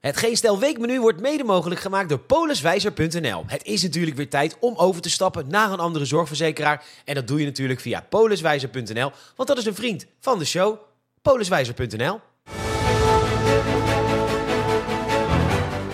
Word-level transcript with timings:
Het 0.00 0.16
Geen 0.16 0.36
Stel 0.36 0.58
Weekmenu 0.58 1.00
wordt 1.00 1.20
mede 1.20 1.44
mogelijk 1.44 1.80
gemaakt 1.80 2.08
door 2.08 2.18
poliswijzer.nl. 2.18 3.44
Het 3.46 3.64
is 3.64 3.82
natuurlijk 3.82 4.16
weer 4.16 4.28
tijd 4.28 4.56
om 4.60 4.76
over 4.76 5.02
te 5.02 5.10
stappen 5.10 5.48
naar 5.48 5.72
een 5.72 5.78
andere 5.78 6.04
zorgverzekeraar. 6.04 6.84
En 7.04 7.14
dat 7.14 7.26
doe 7.26 7.38
je 7.38 7.44
natuurlijk 7.44 7.80
via 7.80 8.06
poliswijzer.nl, 8.08 9.12
want 9.36 9.48
dat 9.48 9.58
is 9.58 9.66
een 9.66 9.74
vriend 9.74 10.06
van 10.20 10.38
de 10.38 10.44
show. 10.44 10.78
poliswijzer.nl 11.22 12.20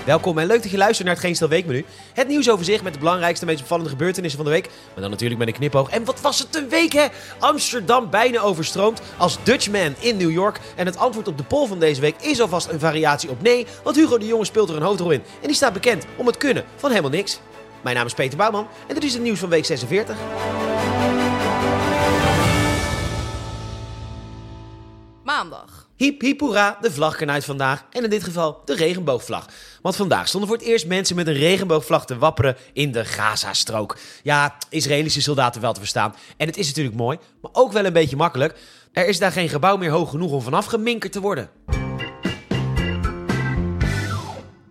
Welkom 0.07 0.39
en 0.39 0.47
leuk 0.47 0.63
dat 0.63 0.71
je 0.71 0.77
luistert 0.77 1.07
naar 1.07 1.17
het 1.17 1.25
Geen 1.25 1.35
Stel 1.35 1.49
Weekmenu. 1.49 1.85
Het 2.13 2.29
nieuwsoverzicht 2.29 2.83
met 2.83 2.93
de 2.93 2.99
belangrijkste, 2.99 3.47
meest 3.47 3.61
opvallende 3.61 3.91
gebeurtenissen 3.91 4.39
van 4.39 4.51
de 4.51 4.55
week. 4.55 4.69
Maar 4.93 5.01
dan 5.03 5.11
natuurlijk 5.11 5.39
met 5.39 5.49
een 5.49 5.55
knipoog. 5.55 5.91
En 5.91 6.05
wat 6.05 6.21
was 6.21 6.39
het 6.39 6.57
een 6.57 6.69
week, 6.69 6.93
hè? 6.93 7.07
Amsterdam 7.39 8.11
bijna 8.11 8.41
overstroomd 8.41 9.01
als 9.17 9.39
Dutchman 9.43 9.95
in 9.99 10.17
New 10.17 10.31
York. 10.31 10.61
En 10.77 10.87
het 10.87 10.97
antwoord 10.97 11.29
op 11.29 11.39
de 11.39 11.45
poll 11.45 11.67
van 11.67 11.79
deze 11.79 12.01
week 12.01 12.15
is 12.21 12.41
alvast 12.41 12.69
een 12.69 12.81
variatie 12.81 13.31
op 13.31 13.43
nee. 13.43 13.67
Want 13.83 13.97
Hugo 13.97 14.19
de 14.19 14.27
Jonge 14.27 14.45
speelt 14.45 14.69
er 14.69 14.77
een 14.77 14.83
hoofdrol 14.83 15.11
in. 15.11 15.23
En 15.41 15.47
die 15.47 15.57
staat 15.57 15.73
bekend 15.73 16.05
om 16.17 16.27
het 16.27 16.37
kunnen 16.37 16.65
van 16.77 16.91
helemaal 16.91 17.11
niks. 17.11 17.41
Mijn 17.83 17.97
naam 17.97 18.07
is 18.07 18.15
Peter 18.15 18.39
Bouwman 18.39 18.69
en 18.87 18.95
dit 18.95 19.05
is 19.05 19.13
het 19.13 19.23
nieuws 19.23 19.39
van 19.39 19.49
week 19.49 19.65
46. 19.65 20.17
Maandag. 25.23 25.86
Hiep 25.97 26.21
hiep 26.21 26.41
hoera, 26.41 26.79
de 26.81 26.93
vlag 26.93 27.21
uit 27.21 27.45
vandaag. 27.45 27.85
En 27.91 28.05
in 28.05 28.11
dit 28.11 28.25
geval 28.25 28.63
de 28.65 28.75
regenboogvlag. 28.75 29.47
Want 29.83 29.97
vandaag 29.97 30.29
stonden 30.29 30.49
voor 30.49 30.59
het 30.59 30.67
eerst 30.67 30.87
mensen 30.87 31.17
met 31.17 31.27
een 31.27 31.35
regenboogvlag 31.35 32.07
te 32.07 32.19
wapperen 32.19 32.57
in 32.73 32.93
de 32.93 33.05
Gazastrook. 33.05 33.97
Ja, 34.23 34.57
Israëlische 34.69 35.23
soldaten 35.23 35.61
wel 35.61 35.73
te 35.73 35.81
verstaan. 35.81 36.15
En 36.37 36.47
het 36.47 36.57
is 36.57 36.67
natuurlijk 36.67 36.97
mooi, 36.97 37.19
maar 37.41 37.51
ook 37.55 37.73
wel 37.73 37.85
een 37.85 37.93
beetje 37.93 38.17
makkelijk. 38.17 38.59
Er 38.93 39.07
is 39.09 39.19
daar 39.19 39.33
geen 39.33 39.49
gebouw 39.49 39.77
meer 39.77 39.91
hoog 39.91 40.11
genoeg 40.11 40.33
om 40.33 40.43
vanaf 40.43 40.67
geminkerd 40.67 41.13
te 41.13 41.21
worden. 41.21 41.51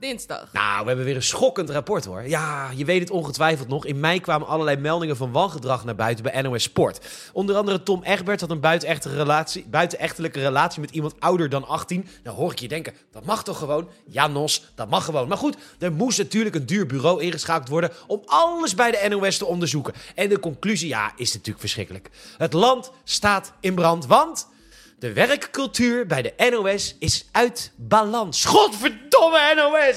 Dinsdag. 0.06 0.50
Nou, 0.54 0.82
we 0.82 0.88
hebben 0.88 1.06
weer 1.06 1.16
een 1.16 1.24
schokkend 1.24 1.70
rapport 1.70 2.06
hoor. 2.06 2.28
Ja, 2.28 2.70
je 2.76 2.86
weet 2.86 3.00
het 3.00 3.10
ongetwijfeld 3.10 3.68
nog. 3.68 3.86
In 3.86 4.00
mei 4.00 4.20
kwamen 4.20 4.48
allerlei 4.48 4.78
meldingen 4.78 5.18
van 5.18 5.32
wangedrag 5.32 5.86
naar 5.86 5.96
buiten 5.96 6.24
bij 6.24 6.42
NOS 6.42 6.64
Sport. 6.64 7.06
Onder 7.34 7.56
andere 7.56 7.84
Tom 7.84 8.04
Egbert 8.04 8.42
had 8.42 8.50
een 8.50 8.60
buitenechtelijke 8.60 9.22
relatie, 9.22 9.66
buitenechtelijke 9.70 10.40
relatie 10.40 10.82
met 10.82 10.92
iemand 10.92 11.20
ouder 11.20 11.50
dan 11.50 11.68
18. 11.68 12.08
Nou 12.24 12.38
hoor 12.38 12.52
ik 12.52 12.60
je 12.60 12.68
denken, 12.68 12.94
dat 13.12 13.26
mag 13.26 13.44
toch 13.44 13.58
gewoon? 13.58 13.90
Ja, 14.06 14.28
Nos, 14.28 14.72
dat 14.76 14.90
mag 14.90 15.06
gewoon. 15.06 15.28
Maar 15.28 15.38
goed, 15.38 15.58
er 15.80 15.92
moest 15.92 16.18
natuurlijk 16.18 16.56
een 16.56 16.66
duur 16.66 16.86
bureau 16.86 17.22
ingeschakeld 17.22 17.70
worden 17.70 17.92
om 18.08 18.22
alles 18.26 18.76
bij 18.76 18.92
de 18.92 19.08
NOS 19.10 19.38
te 19.38 19.46
onderzoeken. 19.46 19.94
En 20.16 20.30
de 20.30 20.40
conclusie, 20.40 20.88
ja, 20.88 21.12
is 21.16 21.34
natuurlijk 21.34 21.60
verschrikkelijk. 21.60 22.10
Het 22.38 22.54
land 22.54 22.92
staat 23.04 23.54
in 23.60 23.76
brand, 23.76 24.06
want... 24.06 24.54
De 25.06 25.14
werkcultuur 25.14 26.06
bij 26.06 26.22
de 26.22 26.50
NOS 26.50 26.96
is 27.00 27.26
uit 27.32 27.72
balans. 27.76 28.46
Godverdomme 28.46 29.56
NOS! 29.56 29.96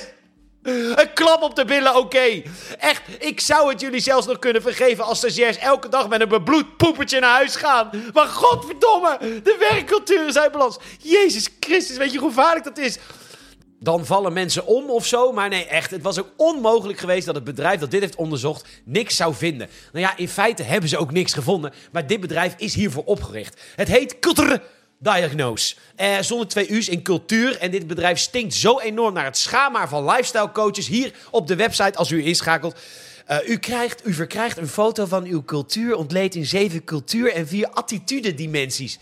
Een 0.96 1.12
klap 1.14 1.42
op 1.42 1.56
de 1.56 1.64
billen, 1.64 1.96
oké. 1.96 2.42
Echt, 2.78 3.02
ik 3.18 3.40
zou 3.40 3.70
het 3.70 3.80
jullie 3.80 4.00
zelfs 4.00 4.26
nog 4.26 4.38
kunnen 4.38 4.62
vergeven 4.62 5.04
als 5.04 5.18
stagiairs 5.18 5.58
elke 5.58 5.88
dag 5.88 6.08
met 6.08 6.20
een 6.20 6.28
bebloed 6.28 6.76
poepertje 6.76 7.20
naar 7.20 7.34
huis 7.34 7.56
gaan. 7.56 7.90
Maar 8.12 8.26
godverdomme, 8.26 9.18
de 9.42 9.56
werkcultuur 9.70 10.26
is 10.26 10.38
uit 10.38 10.52
balans. 10.52 10.78
Jezus 11.02 11.48
Christus, 11.60 11.96
weet 11.96 12.12
je 12.12 12.18
hoe 12.18 12.28
gevaarlijk 12.28 12.64
dat 12.64 12.78
is? 12.78 12.98
Dan 13.80 14.06
vallen 14.06 14.32
mensen 14.32 14.66
om 14.66 14.90
of 14.90 15.06
zo. 15.06 15.32
Maar 15.32 15.48
nee, 15.48 15.66
echt. 15.66 15.90
Het 15.90 16.02
was 16.02 16.18
ook 16.18 16.32
onmogelijk 16.36 16.98
geweest 16.98 17.26
dat 17.26 17.34
het 17.34 17.44
bedrijf 17.44 17.80
dat 17.80 17.90
dit 17.90 18.00
heeft 18.00 18.16
onderzocht 18.16 18.68
niks 18.84 19.16
zou 19.16 19.34
vinden. 19.34 19.68
Nou 19.92 20.04
ja, 20.04 20.16
in 20.16 20.28
feite 20.28 20.62
hebben 20.62 20.88
ze 20.88 20.98
ook 20.98 21.12
niks 21.12 21.32
gevonden. 21.32 21.72
Maar 21.92 22.06
dit 22.06 22.20
bedrijf 22.20 22.54
is 22.56 22.74
hiervoor 22.74 23.04
opgericht. 23.04 23.60
Het 23.76 23.88
heet 23.88 24.18
Culture 24.18 24.62
Diagnose. 24.98 25.74
Eh, 25.96 26.18
zonder 26.20 26.48
twee 26.48 26.72
u's 26.72 26.88
in 26.88 27.02
cultuur. 27.02 27.58
En 27.58 27.70
dit 27.70 27.86
bedrijf 27.86 28.18
stinkt 28.18 28.54
zo 28.54 28.78
enorm 28.78 29.14
naar 29.14 29.24
het 29.24 29.38
schaamhaar 29.38 29.88
van 29.88 30.04
lifestyle 30.04 30.52
coaches. 30.52 30.86
Hier 30.86 31.12
op 31.30 31.46
de 31.46 31.56
website, 31.56 31.98
als 31.98 32.10
u 32.10 32.24
inschakelt. 32.24 32.76
Uh, 33.30 33.48
u, 33.48 33.56
krijgt, 33.56 34.06
u 34.06 34.12
verkrijgt 34.12 34.56
een 34.56 34.68
foto 34.68 35.06
van 35.06 35.24
uw 35.24 35.44
cultuur, 35.44 35.96
ontleed 35.96 36.34
in 36.34 36.46
zeven 36.46 36.84
cultuur- 36.84 37.32
en 37.32 37.48
vier 37.48 37.68
attitudedimensies. 37.68 38.98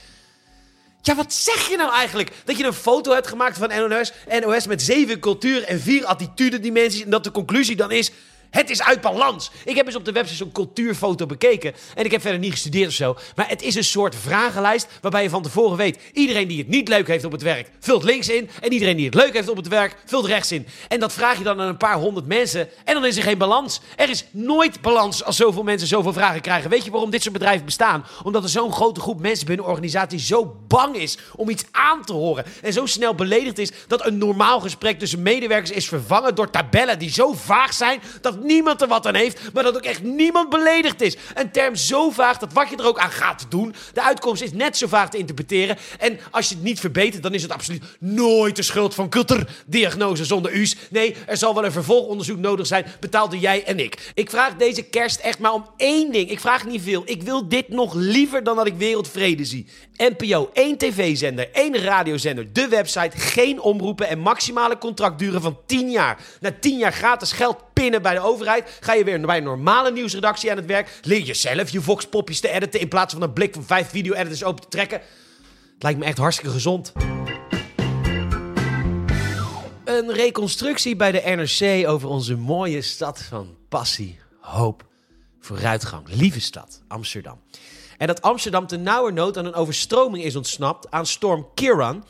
Ja, 1.03 1.15
wat 1.15 1.33
zeg 1.33 1.69
je 1.69 1.77
nou 1.77 1.93
eigenlijk? 1.93 2.33
Dat 2.45 2.59
je 2.59 2.65
een 2.65 2.73
foto 2.73 3.13
hebt 3.13 3.27
gemaakt 3.27 3.59
van 3.59 3.69
NOS, 3.69 4.13
NOS 4.41 4.67
met 4.67 4.83
zeven 4.83 5.21
cultuur- 5.21 5.65
en 5.65 5.81
vier 5.81 6.05
attitudedimensies. 6.05 7.03
En 7.03 7.11
dat 7.11 7.25
de 7.25 7.31
conclusie 7.31 7.77
dan 7.77 7.91
is. 7.91 8.11
Het 8.51 8.71
is 8.71 8.83
uit 8.83 9.01
balans. 9.01 9.51
Ik 9.65 9.77
heb 9.77 9.87
eens 9.87 9.97
op 9.97 10.05
de 10.05 10.13
website 10.13 10.37
zo'n 10.37 10.53
cultuurfoto 10.53 11.27
bekeken. 11.27 11.75
En 11.95 12.05
ik 12.05 12.11
heb 12.11 12.21
verder 12.21 12.41
niet 12.41 12.51
gestudeerd 12.51 12.89
of 12.89 12.95
zo. 12.95 13.17
Maar 13.35 13.49
het 13.49 13.63
is 13.63 13.75
een 13.75 13.85
soort 13.85 14.15
vragenlijst 14.15 14.89
waarbij 15.01 15.23
je 15.23 15.31
van 15.31 15.43
tevoren 15.43 15.77
weet... 15.77 15.99
iedereen 16.13 16.49
die 16.49 16.59
het 16.59 16.69
niet 16.69 16.89
leuk 16.89 17.07
heeft 17.07 17.25
op 17.25 17.33
het 17.33 17.43
werk, 17.43 17.71
vult 17.81 18.05
links 18.05 18.29
in. 18.29 18.51
En 18.61 18.73
iedereen 18.73 18.97
die 18.97 19.05
het 19.05 19.15
leuk 19.15 19.33
heeft 19.33 19.49
op 19.49 19.57
het 19.57 19.69
werk, 19.69 19.97
vult 20.05 20.27
rechts 20.27 20.53
in. 20.53 20.67
En 20.89 21.01
dat 21.01 21.13
vraag 21.13 21.39
je 21.39 21.45
dan 21.45 21.61
aan 21.61 21.69
een 21.69 21.77
paar 21.77 21.97
honderd 21.97 22.27
mensen. 22.27 22.69
En 22.85 22.95
dan 22.95 23.05
is 23.05 23.17
er 23.17 23.23
geen 23.23 23.39
balans. 23.39 23.81
Er 23.97 24.11
is 24.11 24.25
nooit 24.31 24.81
balans 24.81 25.25
als 25.25 25.37
zoveel 25.37 25.63
mensen 25.63 25.89
zoveel 25.89 26.13
vragen 26.13 26.41
krijgen. 26.41 26.71
Weet 26.71 26.85
je 26.85 26.91
waarom 26.91 27.11
dit 27.11 27.23
soort 27.23 27.35
bedrijven 27.35 27.65
bestaan? 27.65 28.07
Omdat 28.23 28.43
er 28.43 28.49
zo'n 28.49 28.73
grote 28.73 29.01
groep 29.01 29.21
mensen 29.21 29.47
binnen 29.47 29.65
een 29.65 29.71
organisatie 29.71 30.19
zo 30.19 30.57
bang 30.69 30.97
is 30.97 31.19
om 31.37 31.49
iets 31.49 31.65
aan 31.71 32.05
te 32.05 32.13
horen. 32.13 32.45
En 32.63 32.73
zo 32.73 32.87
snel 32.87 33.15
beledigd 33.15 33.59
is 33.59 33.71
dat 33.87 34.07
een 34.07 34.19
normaal 34.19 34.61
gesprek 34.61 34.99
tussen 34.99 35.23
medewerkers 35.23 35.71
is 35.71 35.89
vervangen 35.89 36.35
door 36.35 36.51
tabellen 36.51 36.99
die 36.99 37.11
zo 37.11 37.33
vaag 37.33 37.73
zijn... 37.73 38.01
dat 38.21 38.36
niemand 38.43 38.83
er 38.83 38.89
wat 38.89 39.07
aan 39.07 39.15
heeft, 39.15 39.41
maar 39.53 39.63
dat 39.63 39.77
ook 39.77 39.85
echt 39.85 40.03
niemand 40.03 40.49
beledigd 40.49 41.01
is. 41.01 41.17
Een 41.35 41.51
term 41.51 41.77
zo 41.77 42.11
vaag 42.11 42.39
dat 42.39 42.53
wat 42.53 42.69
je 42.71 42.77
er 42.77 42.87
ook 42.87 42.99
aan 42.99 43.11
gaat 43.11 43.47
doen, 43.49 43.75
de 43.95 44.03
uitkomst 44.03 44.43
is 44.43 44.53
net 44.53 44.77
zo 44.77 44.87
vaag 44.87 45.11
te 45.11 45.19
interpreteren. 45.19 45.77
En 45.99 46.19
als 46.31 46.49
je 46.49 46.55
het 46.55 46.65
niet 46.65 46.81
verbetert, 46.81 47.23
dan 47.23 47.35
is 47.35 47.43
het 47.43 47.53
absoluut 47.53 47.83
nooit 48.01 48.57
de 48.57 48.63
schuld 48.63 48.95
van 48.95 49.09
Kulter-diagnose 49.09 50.25
zonder 50.25 50.55
U's. 50.55 50.77
Nee, 50.91 51.15
er 51.27 51.37
zal 51.37 51.55
wel 51.55 51.65
een 51.65 51.73
vervolgonderzoek 51.73 52.39
nodig 52.39 52.67
zijn, 52.67 52.87
betaalde 53.01 53.39
jij 53.39 53.65
en 53.65 53.79
ik. 53.79 54.13
Ik 54.15 54.31
vraag 54.31 54.57
deze 54.57 54.83
kerst 54.83 55.21
echt 55.21 55.39
maar 55.39 55.53
om 55.53 55.67
één 55.77 56.13
ding. 56.13 56.31
Ik 56.31 56.41
vraag 56.41 56.67
niet 56.67 56.83
veel. 56.83 57.03
Ik 57.05 57.23
wil 57.23 57.49
dit 57.49 57.69
nog 57.69 57.95
liever 57.95 58.45
dan 58.45 58.57
dat 58.57 58.67
ik 58.67 58.75
wereldvrede 58.77 59.45
zie. 59.45 59.67
NPO, 59.97 60.51
één 60.53 60.79
tv-zender, 60.79 61.49
één 61.53 61.77
radiozender, 61.79 62.53
de 62.53 62.69
website, 62.69 63.19
geen 63.19 63.61
omroepen 63.61 64.09
en 64.09 64.19
maximale 64.19 64.79
contractduren 64.79 65.41
van 65.41 65.59
10 65.67 65.91
jaar. 65.91 66.19
Na 66.41 66.51
10 66.61 66.79
jaar 66.79 66.93
gratis 66.93 67.33
geld 67.33 67.57
pinnen 67.81 68.03
bij 68.03 68.15
de 68.15 68.21
overheid, 68.21 68.79
ga 68.81 68.93
je 68.93 69.05
weer 69.05 69.21
bij 69.21 69.37
een 69.37 69.43
normale 69.43 69.93
nieuwsredactie 69.93 70.51
aan 70.51 70.57
het 70.57 70.67
werk. 70.67 70.99
Leer 71.03 71.27
je 71.27 71.35
zelf 71.35 71.71
je 71.71 71.81
voxpopjes 71.81 72.41
te 72.41 72.49
editen 72.49 72.81
in 72.81 72.89
plaats 72.89 73.13
van 73.13 73.23
een 73.23 73.33
blik 73.33 73.55
van 73.55 73.65
vijf 73.65 73.89
video-editors 73.89 74.45
open 74.45 74.63
te 74.63 74.69
trekken. 74.69 75.01
Het 75.75 75.83
lijkt 75.83 75.99
me 75.99 76.05
echt 76.05 76.19
hartstikke 76.19 76.53
gezond. 76.53 76.93
Een 79.85 80.13
reconstructie 80.13 80.97
bij 80.97 81.13
de 81.13 81.23
NRC 81.25 81.89
over 81.89 82.09
onze 82.09 82.37
mooie 82.37 82.83
stad 82.83 83.23
van 83.23 83.57
passie, 83.69 84.19
hoop, 84.41 84.85
vooruitgang. 85.41 86.07
Lieve 86.09 86.41
stad, 86.41 86.83
Amsterdam. 86.89 87.41
En 87.99 88.07
dat 88.07 88.23
Amsterdam 88.23 88.67
ten 88.67 88.83
nauwernood 88.83 89.39
aan 89.39 89.45
een 89.45 89.55
overstroming 89.55 90.25
is 90.25 90.37
ontsnapt 90.37 90.91
aan 90.91 91.07
storm 91.07 91.49
Kiran 91.55 92.05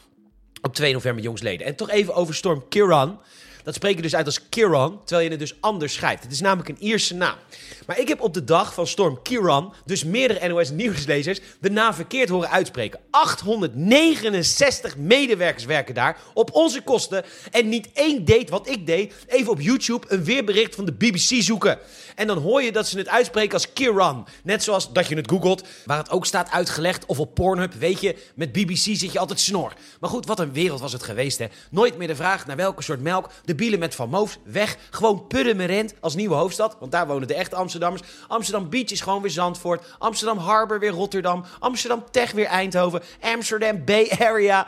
op 0.63 0.75
2 0.75 0.93
november 0.93 1.25
jongsleden. 1.25 1.67
En 1.67 1.77
toch 1.77 1.91
even 1.91 2.15
over 2.15 2.35
storm 2.35 2.69
Kiran. 2.69 3.21
Dat 3.67 3.75
spreek 3.75 3.97
je 3.97 4.03
dus 4.03 4.15
uit 4.15 4.27
als 4.27 4.49
Kiran, 4.49 5.01
terwijl 5.05 5.25
je 5.25 5.31
het 5.31 5.39
dus 5.39 5.57
anders 5.61 5.95
schrijft. 5.95 6.23
Het 6.23 6.33
is 6.33 6.41
namelijk 6.41 6.69
een 6.69 6.83
Ierse 6.83 7.15
naam. 7.15 7.37
Maar 7.87 7.99
ik 7.99 8.09
heb 8.09 8.21
op 8.21 8.35
de 8.35 8.45
dag 8.45 8.75
van 8.75 8.87
storm 8.87 9.23
Kiran 9.23 9.75
dus 9.85 10.05
meerdere 10.05 10.49
NOS 10.49 10.71
nieuwslezers 10.71 11.41
de 11.61 11.71
naam 11.71 11.95
verkeerd 11.95 12.29
horen 12.29 12.51
uitspreken. 12.51 13.01
869 13.11 14.97
medewerkers 14.97 15.65
werken 15.65 15.95
daar 15.95 16.19
op 16.35 16.55
onze 16.55 16.83
kosten. 16.83 17.25
En 17.51 17.69
niet 17.69 17.89
één 17.93 18.25
deed 18.25 18.51
wat 18.51 18.69
ik 18.69 18.87
deed. 18.87 19.15
Even 19.27 19.53
op 19.53 19.61
YouTube 19.61 20.07
een 20.09 20.25
weerbericht 20.25 20.75
van 20.75 20.85
de 20.85 20.93
BBC 20.93 21.43
zoeken. 21.43 21.79
En 22.15 22.27
dan 22.27 22.39
hoor 22.39 22.63
je 22.63 22.73
dat 22.73 22.89
ze 22.89 22.99
het 22.99 23.09
uitspreken 23.09 23.53
als 23.53 23.73
Kiran. 23.73 24.27
Net 24.43 24.63
zoals 24.63 24.93
dat 24.93 25.09
je 25.09 25.17
het 25.17 25.31
googelt, 25.31 25.67
waar 25.85 25.99
het 25.99 26.11
ook 26.11 26.27
staat 26.27 26.51
uitgelegd. 26.51 27.07
Of 27.07 27.21
op 27.21 27.35
Pornhub, 27.35 27.75
weet 27.75 28.01
je, 28.01 28.17
met 28.35 28.53
BBC 28.53 28.77
zit 28.77 29.13
je 29.13 29.19
altijd 29.19 29.41
snor. 29.41 29.73
Maar 30.01 30.11
goed, 30.11 30.27
wat 30.27 30.41
een 30.41 30.53
wereld 30.53 30.81
was 30.81 30.93
het 30.93 31.03
geweest, 31.03 31.39
hè. 31.39 31.47
Nooit 31.71 31.97
meer 31.97 32.09
de 32.09 32.17
vraag 32.17 32.47
naar 32.47 32.57
welke 32.57 32.83
soort 32.83 33.01
melk. 33.01 33.31
De 33.45 33.55
bielen 33.57 33.79
met 33.79 33.95
Van 33.95 34.09
Moofs 34.09 34.39
weg. 34.45 34.77
Gewoon 34.91 35.27
Purmerend 35.27 35.95
als 36.01 36.15
nieuwe 36.15 36.35
hoofdstad, 36.35 36.77
want 36.81 36.93
daar 36.93 37.07
wonen 37.07 37.29
de 37.29 37.35
echte 37.35 37.57
Amsterdammers. 37.57 38.03
Amsterdam 38.29 38.69
Beach 38.69 38.91
is 38.91 39.01
gewoon 39.01 39.23
weer 39.23 39.31
Zandvoort. 39.31 39.85
Amsterdam 39.99 40.39
Harbor 40.39 40.79
weer 40.79 40.91
Rotterdam. 40.91 41.45
Amsterdam 41.59 42.05
Tech 42.11 42.33
weer 42.33 42.47
Eindhoven. 42.47 43.03
Amsterdam 43.21 43.85
Bay 43.85 44.11
Area 44.19 44.67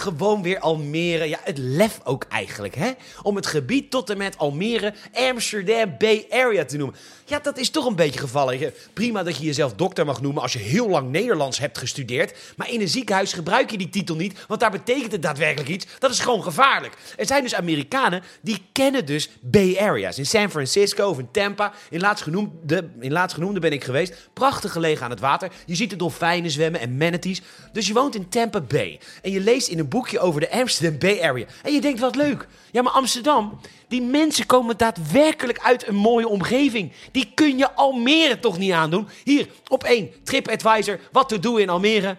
gewoon 0.00 0.42
weer 0.42 0.58
Almere. 0.58 1.28
Ja, 1.28 1.38
het 1.42 1.58
lef 1.58 2.00
ook 2.04 2.24
eigenlijk, 2.28 2.74
hè? 2.74 2.90
Om 3.22 3.36
het 3.36 3.46
gebied 3.46 3.90
tot 3.90 4.10
en 4.10 4.18
met 4.18 4.38
Almere, 4.38 4.94
Amsterdam 5.12 5.94
Bay 5.98 6.26
Area 6.30 6.64
te 6.64 6.76
noemen. 6.76 6.96
Ja, 7.24 7.38
dat 7.38 7.58
is 7.58 7.70
toch 7.70 7.86
een 7.86 7.96
beetje 7.96 8.20
gevallen. 8.20 8.72
Prima 8.92 9.22
dat 9.22 9.36
je 9.36 9.44
jezelf 9.44 9.74
dokter 9.74 10.04
mag 10.06 10.20
noemen 10.20 10.42
als 10.42 10.52
je 10.52 10.58
heel 10.58 10.88
lang 10.88 11.10
Nederlands 11.10 11.58
hebt 11.58 11.78
gestudeerd. 11.78 12.34
Maar 12.56 12.70
in 12.70 12.80
een 12.80 12.88
ziekenhuis 12.88 13.32
gebruik 13.32 13.70
je 13.70 13.78
die 13.78 13.88
titel 13.88 14.16
niet, 14.16 14.44
want 14.48 14.60
daar 14.60 14.70
betekent 14.70 15.12
het 15.12 15.22
daadwerkelijk 15.22 15.68
iets. 15.68 15.86
Dat 15.98 16.10
is 16.10 16.18
gewoon 16.18 16.42
gevaarlijk. 16.42 16.94
Er 17.16 17.26
zijn 17.26 17.42
dus 17.42 17.54
Amerikanen 17.54 18.22
die 18.40 18.62
kennen 18.72 19.06
dus 19.06 19.30
Bay 19.40 19.76
Areas. 19.78 20.18
In 20.18 20.26
San 20.26 20.50
Francisco 20.50 21.08
of 21.08 21.18
in 21.18 21.30
Tampa. 21.30 21.72
In 21.90 22.00
laatstgenoemde, 22.00 22.88
in 23.00 23.12
laatstgenoemde 23.12 23.60
ben 23.60 23.72
ik 23.72 23.84
geweest. 23.84 24.28
Prachtig 24.32 24.72
gelegen 24.72 25.04
aan 25.04 25.10
het 25.10 25.20
water. 25.20 25.50
Je 25.66 25.74
ziet 25.74 25.90
de 25.90 25.96
dolfijnen 25.96 26.50
zwemmen 26.50 26.80
en 26.80 26.96
manatees. 26.96 27.42
Dus 27.72 27.86
je 27.86 27.92
woont 27.92 28.14
in 28.14 28.28
Tampa 28.28 28.60
Bay. 28.60 29.00
En 29.22 29.30
je 29.30 29.40
leest 29.40 29.68
in 29.68 29.78
een 29.78 29.85
boekje 29.88 30.18
over 30.18 30.40
de 30.40 30.50
Amsterdam 30.50 30.98
Bay 30.98 31.22
Area. 31.22 31.46
En 31.62 31.72
je 31.72 31.80
denkt, 31.80 32.00
wat 32.00 32.16
leuk. 32.16 32.48
Ja, 32.72 32.82
maar 32.82 32.92
Amsterdam, 32.92 33.60
die 33.88 34.02
mensen 34.02 34.46
komen 34.46 34.76
daadwerkelijk 34.76 35.58
uit 35.58 35.86
een 35.86 35.94
mooie 35.94 36.28
omgeving. 36.28 36.92
Die 37.12 37.30
kun 37.34 37.58
je 37.58 37.72
Almere 37.72 38.38
toch 38.38 38.58
niet 38.58 38.72
aandoen? 38.72 39.08
Hier, 39.24 39.48
op 39.68 39.84
één, 39.84 40.10
TripAdvisor, 40.24 41.00
wat 41.12 41.28
te 41.28 41.38
doen 41.38 41.60
in 41.60 41.68
Almere? 41.68 42.16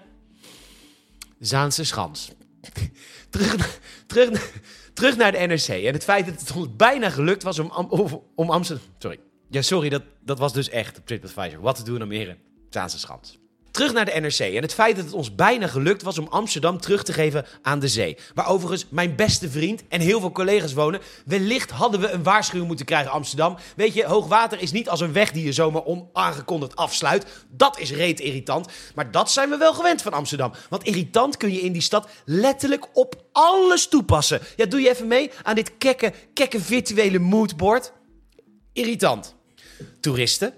Zaanse 1.39 1.83
Schans. 1.83 2.31
terug, 3.29 3.79
terug, 4.07 4.51
terug 4.93 5.17
naar 5.17 5.31
de 5.31 5.37
NRC. 5.37 5.67
En 5.67 5.93
het 5.93 6.03
feit 6.03 6.25
dat 6.25 6.39
het 6.39 6.51
ons 6.51 6.75
bijna 6.75 7.09
gelukt 7.09 7.43
was 7.43 7.59
om, 7.59 7.71
om, 7.89 8.23
om 8.35 8.49
Amsterdam... 8.49 8.85
Sorry. 8.97 9.19
Ja, 9.49 9.61
sorry, 9.61 9.89
dat, 9.89 10.03
dat 10.21 10.39
was 10.39 10.53
dus 10.53 10.69
echt 10.69 10.97
op 10.97 11.05
TripAdvisor. 11.05 11.61
Wat 11.61 11.75
te 11.75 11.83
doen 11.83 11.95
in 11.95 12.01
Almere? 12.01 12.37
Zaanse 12.69 12.99
Schans. 12.99 13.39
Terug 13.77 13.93
naar 13.93 14.05
de 14.05 14.19
NRC 14.19 14.39
en 14.39 14.61
het 14.61 14.73
feit 14.73 14.95
dat 14.95 15.05
het 15.05 15.13
ons 15.13 15.35
bijna 15.35 15.67
gelukt 15.67 16.01
was 16.01 16.17
om 16.17 16.27
Amsterdam 16.27 16.79
terug 16.79 17.03
te 17.03 17.13
geven 17.13 17.45
aan 17.61 17.79
de 17.79 17.87
zee. 17.87 18.17
Waar 18.33 18.47
overigens 18.47 18.85
mijn 18.89 19.15
beste 19.15 19.49
vriend 19.49 19.83
en 19.89 20.01
heel 20.01 20.19
veel 20.19 20.31
collega's 20.31 20.73
wonen. 20.73 21.01
Wellicht 21.25 21.71
hadden 21.71 21.99
we 21.99 22.09
een 22.09 22.23
waarschuwing 22.23 22.67
moeten 22.67 22.85
krijgen, 22.85 23.11
Amsterdam. 23.11 23.57
Weet 23.75 23.93
je, 23.93 24.05
hoogwater 24.05 24.61
is 24.61 24.71
niet 24.71 24.89
als 24.89 24.99
een 24.99 25.13
weg 25.13 25.31
die 25.31 25.43
je 25.43 25.51
zomaar 25.51 25.83
onaangekondigd 25.83 26.75
afsluit. 26.75 27.25
Dat 27.49 27.79
is 27.79 27.91
reet 27.91 28.19
irritant. 28.19 28.67
Maar 28.95 29.11
dat 29.11 29.31
zijn 29.31 29.49
we 29.49 29.57
wel 29.57 29.73
gewend 29.73 30.01
van 30.01 30.13
Amsterdam. 30.13 30.53
Want 30.69 30.83
irritant 30.83 31.37
kun 31.37 31.53
je 31.53 31.61
in 31.61 31.71
die 31.71 31.81
stad 31.81 32.09
letterlijk 32.25 32.87
op 32.93 33.23
alles 33.31 33.87
toepassen. 33.87 34.41
Ja, 34.55 34.65
doe 34.65 34.81
je 34.81 34.89
even 34.89 35.07
mee 35.07 35.31
aan 35.43 35.55
dit 35.55 35.71
kekke, 35.77 36.13
kekke 36.33 36.59
virtuele 36.59 37.19
moodboard? 37.19 37.91
Irritant. 38.73 39.35
Toeristen, 39.99 40.53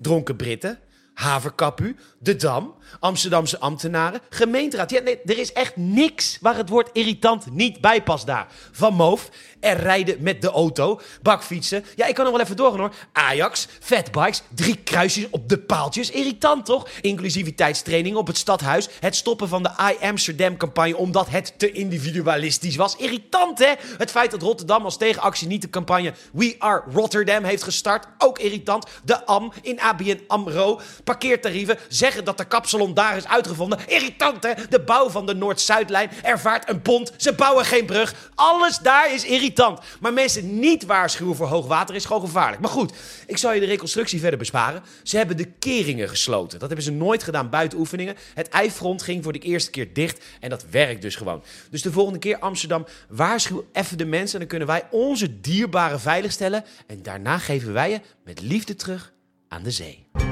dronken 0.00 0.36
Britten 0.36 0.78
Haverkapu, 1.22 1.96
De 2.18 2.36
Dam, 2.36 2.74
Amsterdamse 3.00 3.58
ambtenaren, 3.58 4.20
gemeenteraad. 4.30 4.90
Ja, 4.90 5.00
nee, 5.00 5.20
er 5.24 5.38
is 5.38 5.52
echt 5.52 5.76
niks 5.76 6.38
waar 6.40 6.56
het 6.56 6.68
woord 6.68 6.90
irritant 6.92 7.50
niet 7.50 7.80
bij 7.80 8.02
past 8.02 8.26
daar. 8.26 8.46
Van 8.72 8.94
Moof, 8.94 9.28
er 9.60 9.76
rijden 9.76 10.22
met 10.22 10.42
de 10.42 10.50
auto, 10.50 11.00
bakfietsen. 11.22 11.84
Ja, 11.96 12.06
ik 12.06 12.14
kan 12.14 12.24
nog 12.24 12.32
wel 12.32 12.42
even 12.42 12.56
doorgaan 12.56 12.80
hoor. 12.80 12.94
Ajax, 13.12 13.68
fatbikes, 13.80 14.42
drie 14.54 14.76
kruisjes 14.76 15.26
op 15.30 15.48
de 15.48 15.58
paaltjes. 15.58 16.10
Irritant 16.10 16.64
toch? 16.64 16.88
Inclusiviteitstraining 17.00 18.16
op 18.16 18.26
het 18.26 18.36
stadhuis. 18.36 18.88
Het 19.00 19.16
stoppen 19.16 19.48
van 19.48 19.62
de 19.62 19.70
I 19.80 20.04
Amsterdam 20.06 20.56
campagne 20.56 20.96
omdat 20.96 21.28
het 21.28 21.58
te 21.58 21.72
individualistisch 21.72 22.76
was. 22.76 22.96
Irritant 22.96 23.58
hè? 23.58 23.72
Het 23.98 24.10
feit 24.10 24.30
dat 24.30 24.42
Rotterdam 24.42 24.84
als 24.84 24.96
tegenactie 24.96 25.48
niet 25.48 25.62
de 25.62 25.70
campagne 25.70 26.12
We 26.32 26.54
Are 26.58 26.82
Rotterdam 26.92 27.44
heeft 27.44 27.62
gestart. 27.62 28.06
Ook 28.18 28.38
irritant. 28.38 28.86
De 29.04 29.26
AM 29.26 29.52
in 29.62 29.80
ABN 29.80 30.20
AMRO. 30.26 30.80
Parkeertarieven 31.12 31.78
zeggen 31.88 32.24
dat 32.24 32.38
de 32.38 32.44
kapsalon 32.44 32.94
daar 32.94 33.16
is 33.16 33.28
uitgevonden. 33.28 33.78
Irritant 33.86 34.42
hè? 34.42 34.52
De 34.68 34.80
bouw 34.80 35.10
van 35.10 35.26
de 35.26 35.34
Noord-Zuidlijn 35.34 36.10
ervaart 36.22 36.68
een 36.68 36.82
pont. 36.82 37.12
Ze 37.16 37.32
bouwen 37.32 37.64
geen 37.64 37.86
brug. 37.86 38.30
Alles 38.34 38.78
daar 38.78 39.14
is 39.14 39.24
irritant. 39.24 39.80
Maar 40.00 40.12
mensen 40.12 40.58
niet 40.58 40.84
waarschuwen 40.84 41.36
voor 41.36 41.46
hoogwater 41.46 41.94
is 41.94 42.04
gewoon 42.04 42.22
gevaarlijk. 42.22 42.60
Maar 42.60 42.70
goed, 42.70 42.92
ik 43.26 43.36
zal 43.36 43.52
je 43.52 43.60
de 43.60 43.66
reconstructie 43.66 44.20
verder 44.20 44.38
besparen. 44.38 44.82
Ze 45.02 45.16
hebben 45.16 45.36
de 45.36 45.44
keringen 45.44 46.08
gesloten. 46.08 46.58
Dat 46.58 46.68
hebben 46.68 46.86
ze 46.86 46.92
nooit 46.92 47.22
gedaan 47.22 47.50
buiten 47.50 47.78
oefeningen. 47.78 48.16
Het 48.34 48.48
eifront 48.48 49.02
ging 49.02 49.22
voor 49.22 49.32
de 49.32 49.38
eerste 49.38 49.70
keer 49.70 49.92
dicht 49.92 50.24
en 50.40 50.50
dat 50.50 50.64
werkt 50.70 51.02
dus 51.02 51.16
gewoon. 51.16 51.42
Dus 51.70 51.82
de 51.82 51.92
volgende 51.92 52.18
keer 52.18 52.38
Amsterdam, 52.38 52.86
waarschuw 53.08 53.64
even 53.72 53.98
de 53.98 54.04
mensen 54.04 54.32
en 54.32 54.38
dan 54.38 54.48
kunnen 54.48 54.68
wij 54.68 54.86
onze 54.90 55.40
dierbaren 55.40 56.00
veiligstellen. 56.00 56.64
En 56.86 57.02
daarna 57.02 57.38
geven 57.38 57.72
wij 57.72 57.90
je 57.90 58.00
met 58.24 58.40
liefde 58.40 58.74
terug 58.74 59.12
aan 59.48 59.62
de 59.62 59.70
zee. 59.70 60.31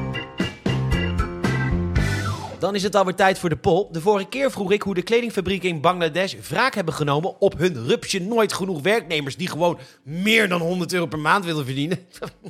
Dan 2.61 2.75
is 2.75 2.83
het 2.83 2.95
alweer 2.95 3.15
tijd 3.15 3.39
voor 3.39 3.49
de 3.49 3.57
poll. 3.57 3.87
De 3.91 4.01
vorige 4.01 4.29
keer 4.29 4.51
vroeg 4.51 4.73
ik 4.73 4.83
hoe 4.83 4.95
de 4.95 5.03
kledingfabrieken 5.03 5.69
in 5.69 5.81
Bangladesh 5.81 6.35
wraak 6.35 6.75
hebben 6.75 6.95
genomen 6.95 7.41
op 7.41 7.59
hun 7.59 7.87
rupsje 7.87 8.21
nooit 8.21 8.53
genoeg 8.53 8.83
werknemers 8.83 9.37
die 9.37 9.49
gewoon 9.49 9.79
meer 10.03 10.49
dan 10.49 10.61
100 10.61 10.93
euro 10.93 11.07
per 11.07 11.19
maand 11.19 11.45
willen 11.45 11.65
verdienen. 11.65 11.99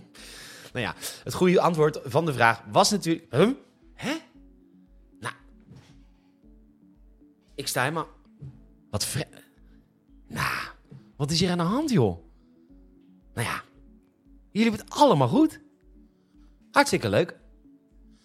nou 0.72 0.84
ja, 0.84 0.94
het 1.24 1.34
goede 1.34 1.60
antwoord 1.60 2.00
van 2.04 2.26
de 2.26 2.32
vraag 2.32 2.62
was 2.72 2.90
natuurlijk... 2.90 3.26
Huh? 3.30 3.48
Hè? 3.94 4.12
Nou, 5.20 5.34
ik 7.54 7.66
sta 7.66 7.82
helemaal... 7.82 8.08
Wat 8.90 9.04
vre... 9.04 9.26
Nou, 10.26 10.68
wat 11.16 11.30
is 11.30 11.40
hier 11.40 11.50
aan 11.50 11.58
de 11.58 11.64
hand, 11.64 11.90
joh? 11.90 12.18
Nou 13.34 13.46
ja, 13.46 13.62
jullie 14.50 14.68
hebben 14.68 14.86
het 14.86 14.98
allemaal 14.98 15.28
goed. 15.28 15.60
Hartstikke 16.70 17.08
leuk. 17.08 17.39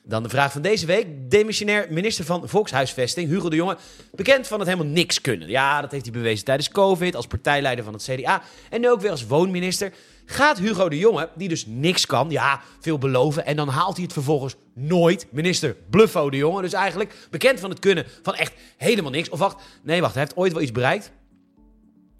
Dan 0.07 0.23
de 0.23 0.29
vraag 0.29 0.51
van 0.51 0.61
deze 0.61 0.85
week. 0.85 1.07
Demissionair 1.31 1.87
minister 1.89 2.25
van 2.25 2.49
Volkshuisvesting, 2.49 3.29
Hugo 3.29 3.49
de 3.49 3.55
Jonge, 3.55 3.77
bekend 4.11 4.47
van 4.47 4.59
het 4.59 4.67
helemaal 4.67 4.91
niks 4.91 5.21
kunnen. 5.21 5.49
Ja, 5.49 5.81
dat 5.81 5.91
heeft 5.91 6.03
hij 6.03 6.13
bewezen 6.13 6.45
tijdens 6.45 6.69
COVID, 6.69 7.15
als 7.15 7.27
partijleider 7.27 7.83
van 7.83 7.93
het 7.93 8.03
CDA 8.03 8.41
en 8.69 8.81
nu 8.81 8.89
ook 8.89 9.01
weer 9.01 9.11
als 9.11 9.27
woonminister. 9.27 9.93
Gaat 10.25 10.57
Hugo 10.57 10.89
de 10.89 10.97
Jonge, 10.97 11.29
die 11.35 11.47
dus 11.47 11.65
niks 11.67 12.05
kan, 12.05 12.29
ja, 12.29 12.61
veel 12.79 12.97
beloven, 12.97 13.45
en 13.45 13.55
dan 13.55 13.67
haalt 13.67 13.95
hij 13.95 14.03
het 14.03 14.13
vervolgens 14.13 14.55
nooit. 14.73 15.27
Minister 15.31 15.75
Bluffo 15.89 16.29
de 16.29 16.37
Jonge, 16.37 16.61
dus 16.61 16.73
eigenlijk 16.73 17.27
bekend 17.29 17.59
van 17.59 17.69
het 17.69 17.79
kunnen 17.79 18.05
van 18.21 18.35
echt 18.35 18.53
helemaal 18.77 19.11
niks. 19.11 19.29
Of 19.29 19.39
wacht, 19.39 19.63
nee, 19.83 20.01
wacht, 20.01 20.13
hij 20.13 20.23
heeft 20.23 20.37
ooit 20.37 20.53
wel 20.53 20.61
iets 20.61 20.71
bereikt. 20.71 21.11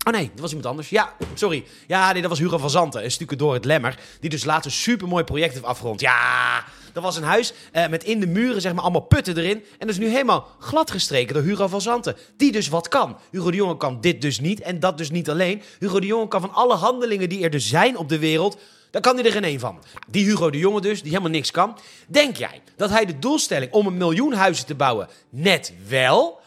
Oh 0.08 0.14
nee, 0.14 0.30
dat 0.32 0.40
was 0.40 0.50
iemand 0.50 0.70
anders. 0.70 0.90
Ja, 0.90 1.14
sorry. 1.34 1.66
Ja, 1.88 2.12
nee, 2.12 2.22
dat 2.22 2.30
was 2.30 2.40
Hugo 2.40 2.58
van 2.58 2.70
Zanten, 2.70 3.04
een 3.04 3.12
stukje 3.12 3.36
door 3.36 3.54
het 3.54 3.66
Lemmer. 3.66 4.00
Die 4.20 4.30
dus 4.30 4.44
laatst 4.44 4.66
een 4.66 4.72
supermooi 4.72 5.24
project 5.24 5.54
heeft 5.54 5.66
afgerond. 5.66 6.02
Ja, 6.02 6.64
dat 6.94 7.04
was 7.04 7.18
een 7.18 7.24
huis 7.24 7.54
eh, 7.72 7.88
met 7.88 8.04
in 8.04 8.20
de 8.20 8.28
muren 8.28 8.62
zeg 8.62 8.74
maar 8.74 8.84
allemaal 8.84 9.02
putten 9.02 9.38
erin. 9.38 9.58
En 9.58 9.88
dat 9.88 9.90
is 9.90 9.98
nu 9.98 10.08
helemaal 10.08 10.48
glad 10.60 10.92
gestreken 10.92 11.34
door 11.34 11.44
Hugo 11.44 11.68
van 11.68 11.82
Zanten. 11.82 12.16
Die 12.38 12.52
dus 12.52 12.68
wat 12.68 12.88
kan. 12.88 13.18
Hugo 13.32 13.52
de 13.52 13.58
Jonge 13.58 13.78
kan 13.78 14.02
dit 14.02 14.22
dus 14.22 14.40
niet 14.40 14.62
en 14.62 14.80
dat 14.80 14.98
dus 14.98 15.12
niet 15.12 15.30
alleen. 15.30 15.62
Hugo 15.80 16.00
de 16.00 16.08
Jonge 16.08 16.28
kan 16.28 16.42
van 16.42 16.54
alle 16.54 16.76
handelingen 16.76 17.30
die 17.30 17.44
er 17.44 17.50
dus 17.50 17.70
zijn 17.70 17.98
op 17.98 18.10
de 18.10 18.20
wereld... 18.20 18.58
Daar 18.92 19.04
kan 19.04 19.16
hij 19.16 19.26
er 19.26 19.32
geen 19.32 19.44
één 19.44 19.60
van. 19.60 19.84
Die 20.08 20.26
Hugo 20.26 20.50
de 20.50 20.58
Jonge 20.58 20.82
dus, 20.82 21.02
die 21.02 21.10
helemaal 21.10 21.32
niks 21.32 21.52
kan. 21.52 21.78
Denk 22.08 22.36
jij 22.36 22.62
dat 22.76 22.90
hij 22.90 23.06
de 23.06 23.20
doelstelling 23.20 23.72
om 23.72 23.88
een 23.88 23.98
miljoen 23.98 24.34
huizen 24.34 24.66
te 24.66 24.76
bouwen 24.76 25.08
net 25.30 25.74
wel... 25.88 26.44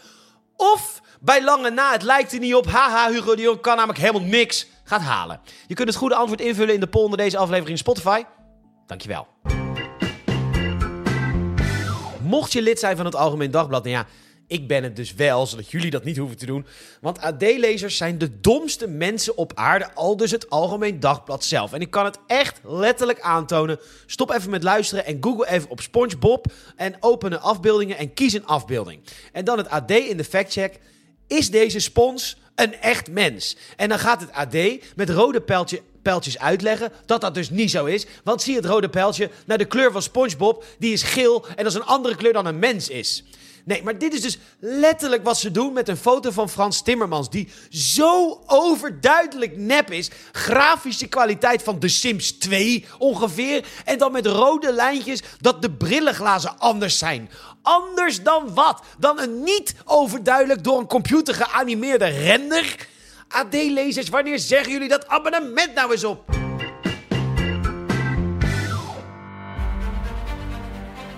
Of 0.57 1.03
bij 1.21 1.45
lange 1.45 1.71
na, 1.71 1.93
het 1.93 2.03
lijkt 2.03 2.33
er 2.33 2.39
niet 2.39 2.55
op. 2.55 2.67
Haha, 2.67 3.11
Hugo 3.11 3.35
de 3.35 3.43
Jong 3.43 3.61
kan 3.61 3.77
namelijk 3.77 3.99
helemaal 3.99 4.29
niks. 4.29 4.67
Gaat 4.85 5.01
halen. 5.01 5.41
Je 5.67 5.75
kunt 5.75 5.89
het 5.89 5.97
goede 5.97 6.15
antwoord 6.15 6.41
invullen 6.41 6.75
in 6.75 6.81
de 6.81 6.87
poll 6.87 7.05
onder 7.05 7.19
deze 7.19 7.39
aflevering 7.39 7.71
in 7.71 7.79
Spotify. 7.79 8.23
Dankjewel. 8.87 9.27
Mocht 12.23 12.53
je 12.53 12.63
lid 12.63 12.79
zijn 12.79 12.97
van 12.97 13.05
het 13.05 13.15
Algemeen 13.15 13.51
Dagblad, 13.51 13.85
nou 13.85 13.97
ja, 13.97 14.07
ik 14.49 14.69
ben 14.69 14.83
het 14.83 14.97
dus 14.97 15.15
wel, 15.15 15.47
zodat 15.47 15.71
jullie 15.71 15.91
dat 15.91 16.05
niet 16.05 16.17
hoeven 16.17 16.37
te 16.37 16.47
doen. 16.47 16.67
Want 17.01 17.21
AD-lezers 17.21 17.97
zijn 17.97 18.19
de 18.19 18.41
domste 18.41 18.87
mensen 18.87 19.37
op 19.37 19.53
aarde, 19.55 19.95
al 19.95 20.17
dus 20.17 20.31
het 20.31 20.51
Algemeen 20.51 21.01
Dagblad 21.01 21.45
zelf. 21.45 21.73
En 21.73 21.81
ik 21.81 21.91
kan 21.91 22.05
het 22.05 22.19
echt 22.27 22.61
letterlijk 22.65 23.21
aantonen. 23.21 23.79
Stop 24.07 24.31
even 24.31 24.51
met 24.51 24.63
luisteren 24.63 25.07
en 25.07 25.19
google 25.21 25.49
even 25.49 25.71
op 25.71 25.81
SpongeBob 25.81 26.47
en 26.77 26.97
open 27.01 27.41
afbeeldingen 27.41 27.97
en 27.97 28.15
kies 28.15 28.33
een 28.33 28.47
afbeelding. 28.47 29.03
En 29.33 29.45
dan 29.45 29.59
het 29.59 29.69
AD 29.69 29.91
in 29.91 30.17
de 30.17 30.25
factcheck. 30.25 30.79
Is 31.29 31.51
deze 31.51 31.79
spons 31.79 32.37
een 32.55 32.81
echt 32.81 33.11
mens? 33.11 33.57
En 33.77 33.89
dan 33.89 33.99
gaat 33.99 34.21
het 34.21 34.33
AD 34.33 34.57
met 34.97 35.11
rode 35.11 35.41
pijltje, 35.41 35.83
pijltjes 36.03 36.39
uitleggen 36.39 36.93
dat 37.07 37.21
dat 37.21 37.35
dus 37.35 37.51
niet 37.51 37.71
zo 37.71 37.85
is. 37.85 38.07
Want 38.25 38.43
zie 38.43 38.57
het 38.57 38.65
rode 38.65 38.89
pijltje 38.89 39.31
naar 39.47 39.59
de 39.59 39.65
kleur 39.65 39.93
van 39.93 40.03
SpongeBob, 40.03 40.65
die 40.79 40.93
is 40.93 41.03
geel 41.03 41.47
en 41.47 41.65
dat 41.65 41.67
is 41.67 41.75
een 41.75 41.85
andere 41.85 42.17
kleur 42.17 42.33
dan 42.33 42.47
een 42.47 42.59
mens 42.59 42.89
is. 42.89 43.25
Nee, 43.69 43.83
maar 43.83 43.99
dit 43.99 44.15
is 44.15 44.21
dus 44.21 44.39
letterlijk 44.59 45.25
wat 45.25 45.39
ze 45.39 45.51
doen 45.51 45.73
met 45.73 45.89
een 45.89 45.97
foto 45.97 46.31
van 46.31 46.49
Frans 46.49 46.83
Timmermans. 46.83 47.31
Die 47.31 47.49
zo 47.71 48.43
overduidelijk 48.47 49.57
nep 49.57 49.91
is. 49.91 50.11
Grafische 50.33 51.07
kwaliteit 51.07 51.63
van 51.63 51.79
The 51.79 51.89
Sims 51.89 52.33
2 52.33 52.85
ongeveer. 52.99 53.65
En 53.85 53.99
dan 53.99 54.13
met 54.13 54.27
rode 54.27 54.73
lijntjes 54.73 55.23
dat 55.41 55.63
de 55.63 55.71
brillenglazen 55.71 56.59
anders 56.59 56.99
zijn. 56.99 57.31
Anders 57.63 58.23
dan 58.23 58.55
wat? 58.55 58.83
Dan 58.99 59.21
een 59.21 59.43
niet 59.43 59.75
overduidelijk 59.85 60.65
door 60.65 60.79
een 60.79 60.87
computer 60.87 61.35
geanimeerde 61.35 62.05
render? 62.07 62.89
AD-lezers, 63.29 64.09
wanneer 64.09 64.39
zeggen 64.39 64.73
jullie 64.73 64.89
dat 64.89 65.09
abonnement 65.09 65.75
nou 65.75 65.93
eens 65.93 66.05
op? 66.05 66.25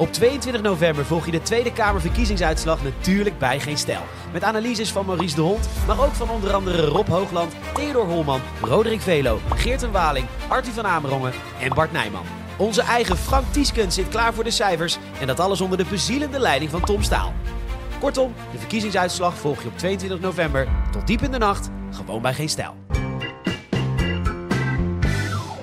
Op 0.01 0.13
22 0.13 0.63
november 0.63 1.05
volg 1.05 1.25
je 1.25 1.31
de 1.31 1.43
Tweede 1.43 1.73
Kamerverkiezingsuitslag 1.73 2.83
natuurlijk 2.83 3.39
bij 3.39 3.61
Geen 3.61 3.79
Stijl. 3.79 4.03
Met 4.33 4.43
analyses 4.43 4.93
van 4.93 5.07
Maurice 5.07 5.35
de 5.35 5.41
Hond, 5.41 5.69
maar 5.87 6.05
ook 6.05 6.15
van 6.15 6.31
onder 6.31 6.53
andere 6.53 6.87
Rob 6.87 7.09
Hoogland, 7.09 7.53
Theodor 7.75 8.05
Holman, 8.05 8.41
Roderick 8.63 9.01
Velo, 9.01 9.41
Geert 9.49 9.83
en 9.83 9.93
Waling, 9.93 10.27
Artie 10.49 10.73
van 10.73 10.87
Amerongen 10.87 11.33
en 11.61 11.75
Bart 11.75 11.93
Nijman. 11.93 12.25
Onze 12.61 12.83
eigen 12.83 13.17
Frank 13.17 13.52
Tieskens 13.52 13.95
zit 13.95 14.09
klaar 14.09 14.35
voor 14.35 14.45
de 14.45 14.50
cijfers 14.50 14.99
en 15.21 15.26
dat 15.26 15.40
alles 15.40 15.61
onder 15.61 15.79
de 15.79 15.85
bezielende 15.85 16.38
leiding 16.38 16.71
van 16.71 16.85
Tom 16.85 17.02
Staal. 17.02 17.33
Kortom, 18.00 18.35
de 18.52 18.59
verkiezingsuitslag 18.59 19.35
volg 19.38 19.62
je 19.62 19.69
op 19.69 19.79
22 19.79 20.21
november 20.21 20.69
tot 20.93 21.07
diep 21.07 21.23
in 21.23 21.31
de 21.31 21.38
nacht, 21.38 21.69
gewoon 21.90 22.23
bij 22.23 22.35
Geen 22.35 22.49
Stijl. 22.49 22.75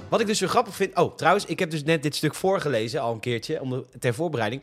Wat 0.10 0.20
ik 0.20 0.28
dus 0.28 0.38
zo 0.38 0.48
grappig 0.48 0.76
vind. 0.76 0.96
Oh, 0.96 1.16
trouwens, 1.16 1.46
ik 1.46 1.60
heb 1.60 1.70
dus 1.70 1.84
net 1.84 2.04
dit 2.04 2.16
stuk 2.16 2.36
voorgelezen 2.36 3.02
al 3.02 3.14
een 3.14 3.20
keertje 3.20 3.62
om 3.62 3.86
ter 4.00 4.14
voorbereiding. 4.14 4.62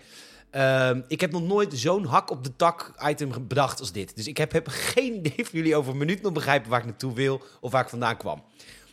Ehm, 0.51 1.01
ik 1.09 1.21
heb 1.21 1.33
nog 1.33 1.43
nooit 1.43 1.73
zo'n 1.75 2.05
hak 2.05 2.31
op 2.31 2.45
de 2.45 2.57
tak 2.57 2.95
item 3.09 3.31
bedacht 3.49 3.81
als 3.81 3.93
dit. 3.93 4.17
Dus 4.17 4.27
ik 4.27 4.37
heb, 4.37 4.53
heb 4.53 4.67
geen 4.69 5.15
idee 5.25 5.39
of 5.39 5.53
jullie 5.53 5.77
over 5.77 5.93
een 5.93 5.99
minuut 5.99 6.23
nog 6.23 6.33
begrijpen 6.33 6.71
waar 6.71 6.81
ik 6.81 6.87
naartoe 6.87 7.15
wil 7.15 7.43
of 7.61 7.73
waar 7.73 7.83
ik 7.83 7.89
vandaan 7.89 8.17
kwam. 8.17 8.43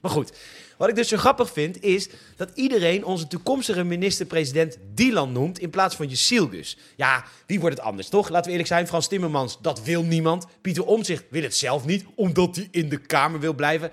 Maar 0.02 0.12
goed, 0.12 0.32
wat 0.78 0.90
ik 0.90 0.96
dus 0.96 1.08
zo 1.08 1.18
grappig 1.18 1.52
vind 1.52 1.84
is 1.84 2.10
dat 2.36 2.50
iedereen 2.54 3.06
onze 3.06 3.28
toekomstige 3.28 3.84
minister-president 3.84 4.78
Dylan 4.94 5.32
noemt 5.32 5.60
in 5.60 5.70
plaats 5.70 5.96
van 5.96 6.08
Jezilgus. 6.08 6.78
Ja, 6.96 7.26
wie 7.46 7.60
wordt 7.60 7.78
het 7.78 7.86
anders, 7.86 8.10
toch? 8.10 8.30
Laten 8.30 8.46
we 8.46 8.52
eerlijk 8.52 8.68
zijn, 8.68 8.88
Frans 8.88 9.08
Timmermans, 9.08 9.58
dat 9.62 9.84
wil 9.84 10.04
niemand. 10.04 10.46
Pieter 10.62 10.86
Omtzigt 10.86 11.24
wil 11.30 11.42
het 11.42 11.56
zelf 11.56 11.86
niet, 11.86 12.06
omdat 12.16 12.56
hij 12.56 12.68
in 12.72 12.90
de 12.90 12.98
Kamer 12.98 13.40
wil 13.40 13.54
blijven. 13.54 13.92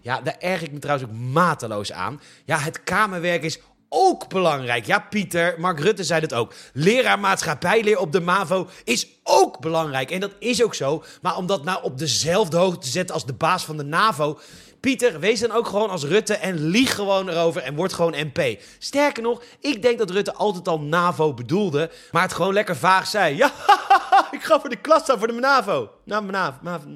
Ja, 0.00 0.20
daar 0.20 0.36
erg 0.38 0.62
ik 0.62 0.72
me 0.72 0.78
trouwens 0.78 1.10
ook 1.10 1.16
mateloos 1.16 1.92
aan. 1.92 2.20
Ja, 2.44 2.58
het 2.58 2.82
Kamerwerk 2.82 3.42
is 3.42 3.60
ook 3.88 4.28
belangrijk. 4.28 4.86
Ja, 4.86 4.98
Pieter, 4.98 5.60
Mark 5.60 5.80
Rutte 5.80 6.04
zei 6.04 6.20
het 6.20 6.34
ook. 6.34 6.54
Leraar 6.72 7.18
maatschappijleer 7.18 7.98
op 7.98 8.12
de 8.12 8.20
MAVO 8.20 8.68
is 8.84 9.08
ook 9.22 9.60
belangrijk. 9.60 10.10
En 10.10 10.20
dat 10.20 10.34
is 10.38 10.62
ook 10.62 10.74
zo. 10.74 11.04
Maar 11.22 11.36
om 11.36 11.46
dat 11.46 11.64
nou 11.64 11.82
op 11.82 11.98
dezelfde 11.98 12.56
hoogte 12.56 12.78
te 12.78 12.88
zetten 12.88 13.14
als 13.14 13.26
de 13.26 13.32
baas 13.32 13.64
van 13.64 13.76
de 13.76 13.84
NAVO... 13.84 14.38
Pieter, 14.84 15.20
wees 15.20 15.40
dan 15.40 15.50
ook 15.50 15.66
gewoon 15.66 15.90
als 15.90 16.04
Rutte 16.04 16.34
en 16.34 16.66
lieg 16.66 16.94
gewoon 16.94 17.28
erover 17.28 17.62
en 17.62 17.74
word 17.74 17.92
gewoon 17.92 18.14
MP. 18.16 18.62
Sterker 18.78 19.22
nog, 19.22 19.42
ik 19.60 19.82
denk 19.82 19.98
dat 19.98 20.10
Rutte 20.10 20.34
altijd 20.34 20.68
al 20.68 20.80
NAVO 20.80 21.34
bedoelde, 21.34 21.90
maar 22.12 22.22
het 22.22 22.32
gewoon 22.32 22.52
lekker 22.52 22.76
vaag 22.76 23.06
zei. 23.06 23.36
Ja, 23.36 23.52
ik 24.30 24.42
ga 24.42 24.60
voor 24.60 24.68
de 24.68 24.76
klas 24.76 25.02
staan 25.02 25.18
voor 25.18 25.26
de 25.26 25.32
NAVO. 25.32 25.90
Nou, 26.04 26.24
NAVO. 26.24 26.58
NAVO. 26.62 26.86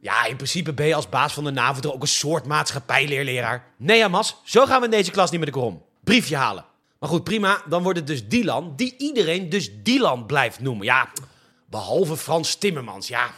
Ja, 0.00 0.24
in 0.24 0.36
principe 0.36 0.72
ben 0.72 0.86
je 0.86 0.94
als 0.94 1.08
baas 1.08 1.32
van 1.32 1.44
de 1.44 1.50
NAVO 1.50 1.80
toch 1.80 1.94
ook 1.94 2.02
een 2.02 2.08
soort 2.08 2.46
maatschappijleerleraar. 2.46 3.64
Nee, 3.76 4.04
Amas, 4.04 4.36
zo 4.44 4.66
gaan 4.66 4.78
we 4.78 4.84
in 4.84 4.90
deze 4.90 5.10
klas 5.10 5.30
niet 5.30 5.40
met 5.40 5.48
de 5.48 5.58
krom. 5.58 5.82
Briefje 6.04 6.36
halen. 6.36 6.64
Maar 6.98 7.08
goed, 7.08 7.24
prima. 7.24 7.62
Dan 7.68 7.82
wordt 7.82 7.98
het 7.98 8.06
dus 8.06 8.28
Dylan, 8.28 8.72
die 8.76 8.94
iedereen 8.98 9.48
dus 9.48 9.70
Dylan 9.82 10.26
blijft 10.26 10.60
noemen. 10.60 10.86
Ja, 10.86 11.08
behalve 11.66 12.16
Frans 12.16 12.54
Timmermans. 12.54 13.08
Ja, 13.08 13.30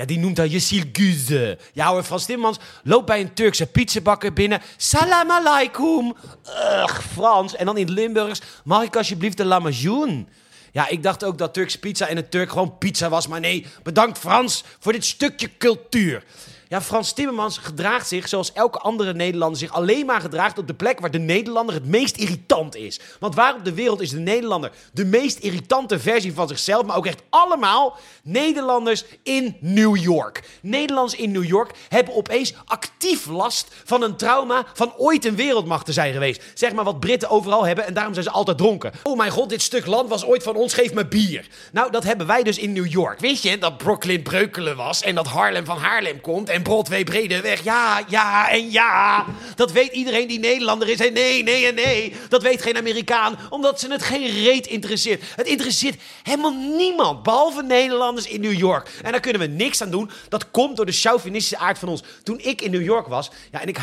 ja, 0.00 0.06
die 0.06 0.18
noemt 0.18 0.36
hij 0.36 0.48
Yesil 0.48 0.82
Güze. 0.92 1.58
Ja 1.72 1.88
hoor, 1.88 2.02
Frans 2.02 2.24
Timmermans 2.24 2.58
loopt 2.82 3.06
bij 3.06 3.20
een 3.20 3.34
Turkse 3.34 3.66
pizzabakker 3.66 4.32
binnen. 4.32 4.62
Salam 4.76 5.30
alaikum. 5.30 6.14
Ugh, 6.46 6.98
Frans. 7.12 7.56
En 7.56 7.66
dan 7.66 7.76
in 7.76 7.90
Limburgs, 7.90 8.40
mag 8.64 8.82
ik 8.82 8.96
alsjeblieft 8.96 9.36
de 9.36 9.44
lamajoen? 9.44 10.28
Ja, 10.72 10.88
ik 10.88 11.02
dacht 11.02 11.24
ook 11.24 11.38
dat 11.38 11.54
Turkse 11.54 11.78
pizza 11.78 12.06
in 12.06 12.16
het 12.16 12.30
Turk 12.30 12.50
gewoon 12.50 12.78
pizza 12.78 13.08
was. 13.08 13.26
Maar 13.26 13.40
nee, 13.40 13.66
bedankt 13.82 14.18
Frans 14.18 14.64
voor 14.78 14.92
dit 14.92 15.04
stukje 15.04 15.56
cultuur. 15.58 16.24
Ja, 16.70 16.80
Frans 16.80 17.12
Timmermans 17.12 17.58
gedraagt 17.58 18.08
zich 18.08 18.28
zoals 18.28 18.52
elke 18.52 18.78
andere 18.78 19.14
Nederlander 19.14 19.58
zich 19.58 19.72
alleen 19.72 20.06
maar 20.06 20.20
gedraagt 20.20 20.58
op 20.58 20.66
de 20.66 20.74
plek 20.74 21.00
waar 21.00 21.10
de 21.10 21.18
Nederlander 21.18 21.74
het 21.74 21.86
meest 21.86 22.16
irritant 22.16 22.76
is. 22.76 23.00
Want 23.18 23.34
waar 23.34 23.54
op 23.54 23.64
de 23.64 23.74
wereld 23.74 24.00
is 24.00 24.10
de 24.10 24.18
Nederlander 24.18 24.70
de 24.92 25.04
meest 25.04 25.38
irritante 25.38 25.98
versie 25.98 26.34
van 26.34 26.48
zichzelf, 26.48 26.84
maar 26.84 26.96
ook 26.96 27.06
echt 27.06 27.22
allemaal 27.30 27.96
Nederlanders 28.22 29.04
in 29.22 29.56
New 29.60 29.96
York. 29.96 30.42
Nederlanders 30.62 31.20
in 31.20 31.30
New 31.30 31.44
York 31.44 31.70
hebben 31.88 32.14
opeens 32.14 32.54
actief 32.64 33.26
last 33.26 33.68
van 33.84 34.02
een 34.02 34.16
trauma 34.16 34.64
van 34.74 34.92
ooit 34.96 35.24
een 35.24 35.36
wereldmacht 35.36 35.86
te 35.86 35.92
zijn 35.92 36.12
geweest. 36.12 36.42
Zeg 36.54 36.72
maar 36.72 36.84
wat 36.84 37.00
Britten 37.00 37.30
overal 37.30 37.66
hebben 37.66 37.86
en 37.86 37.94
daarom 37.94 38.12
zijn 38.12 38.24
ze 38.24 38.32
altijd 38.32 38.58
dronken. 38.58 38.92
Oh 39.02 39.16
mijn 39.16 39.30
god, 39.30 39.48
dit 39.48 39.62
stuk 39.62 39.86
land 39.86 40.08
was 40.08 40.24
ooit 40.24 40.42
van 40.42 40.56
ons, 40.56 40.74
geef 40.74 40.92
me 40.92 41.06
bier. 41.06 41.48
Nou, 41.72 41.90
dat 41.90 42.04
hebben 42.04 42.26
wij 42.26 42.42
dus 42.42 42.58
in 42.58 42.72
New 42.72 42.86
York. 42.86 43.20
Wist 43.20 43.42
je 43.42 43.58
dat 43.58 43.78
Brooklyn 43.78 44.22
Breukelen 44.22 44.76
was 44.76 45.02
en 45.02 45.14
dat 45.14 45.26
Harlem 45.26 45.64
van 45.64 45.78
Haarlem 45.78 46.20
komt 46.20 46.48
en 46.48 46.58
Broadway 46.62 47.04
Bredeweg. 47.04 47.64
Ja, 47.64 48.04
ja 48.08 48.50
en 48.50 48.70
ja. 48.70 49.26
Dat 49.56 49.72
weet 49.72 49.92
iedereen 49.92 50.28
die 50.28 50.38
Nederlander 50.38 50.88
is. 50.88 51.00
En 51.00 51.12
nee, 51.12 51.42
nee 51.42 51.66
en 51.66 51.74
nee. 51.74 52.12
Dat 52.28 52.42
weet 52.42 52.62
geen 52.62 52.76
Amerikaan, 52.76 53.38
omdat 53.50 53.80
ze 53.80 53.90
het 53.90 54.02
geen 54.02 54.42
reet 54.42 54.66
interesseert. 54.66 55.22
Het 55.36 55.46
interesseert 55.46 56.00
helemaal 56.22 56.54
niemand, 56.76 57.22
behalve 57.22 57.62
Nederlanders 57.62 58.26
in 58.26 58.40
New 58.40 58.58
York. 58.58 58.90
En 59.02 59.10
daar 59.10 59.20
kunnen 59.20 59.40
we 59.40 59.46
niks 59.46 59.82
aan 59.82 59.90
doen. 59.90 60.10
Dat 60.28 60.50
komt 60.50 60.76
door 60.76 60.86
de 60.86 60.92
chauvinistische 60.92 61.64
aard 61.64 61.78
van 61.78 61.88
ons. 61.88 62.02
Toen 62.22 62.38
ik 62.38 62.62
in 62.62 62.70
New 62.70 62.84
York 62.84 63.06
was, 63.06 63.30
ja, 63.50 63.60
en 63.60 63.68
ik... 63.68 63.78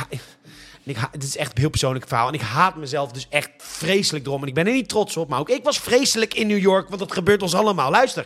En 0.84 0.96
het 1.12 1.24
is 1.24 1.38
echt 1.38 1.52
een 1.52 1.62
heel 1.62 1.70
persoonlijk 1.70 2.08
verhaal. 2.08 2.28
En 2.28 2.34
ik 2.34 2.42
haat 2.42 2.76
mezelf 2.76 3.12
dus 3.12 3.28
echt 3.30 3.50
vreselijk 3.58 4.26
erom. 4.26 4.42
En 4.42 4.48
ik 4.48 4.54
ben 4.54 4.68
er 4.68 4.74
niet 4.74 4.90
trots 4.90 5.18
op. 5.18 5.30
Maar 5.30 5.40
ook 5.40 5.50
ik 5.50 5.64
was 5.64 5.80
vreselijk 5.80 6.34
in 6.34 6.48
New 6.48 6.60
York. 6.60 6.88
Want 6.88 7.00
dat 7.00 7.12
gebeurt 7.12 7.42
ons 7.42 7.56
allemaal. 7.56 7.92
Luister. 7.92 8.26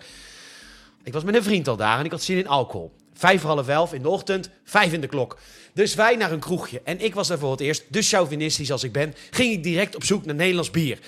Ik 1.04 1.14
was 1.14 1.24
met 1.24 1.36
een 1.36 1.44
vriend 1.44 1.68
al 1.68 1.76
daar 1.76 2.00
en 2.00 2.06
ik 2.06 2.12
had 2.12 2.24
zin 2.24 2.38
in 2.38 2.48
alcohol. 2.48 2.92
Vijf 3.22 3.42
half 3.42 3.68
elf 3.68 3.94
in 3.94 4.02
de 4.02 4.10
ochtend, 4.10 4.50
vijf 4.64 4.94
in 4.94 5.02
de 5.02 5.08
klok. 5.08 5.38
Dus 5.74 5.96
wij 5.96 6.16
naar 6.16 6.32
een 6.32 6.40
kroegje. 6.40 6.82
En 6.84 7.00
ik 7.00 7.14
was 7.14 7.28
daar 7.28 7.40
voor 7.40 7.52
het 7.52 7.60
eerst, 7.60 7.84
dus 7.88 8.10
chauvinistisch 8.10 8.72
als 8.72 8.84
ik 8.84 8.92
ben, 8.92 9.16
ging 9.32 9.54
ik 9.54 9.64
direct 9.64 9.96
op 9.96 10.04
zoek 10.04 10.26
naar 10.26 10.36
Nederlands 10.36 10.72
bier. 10.72 11.00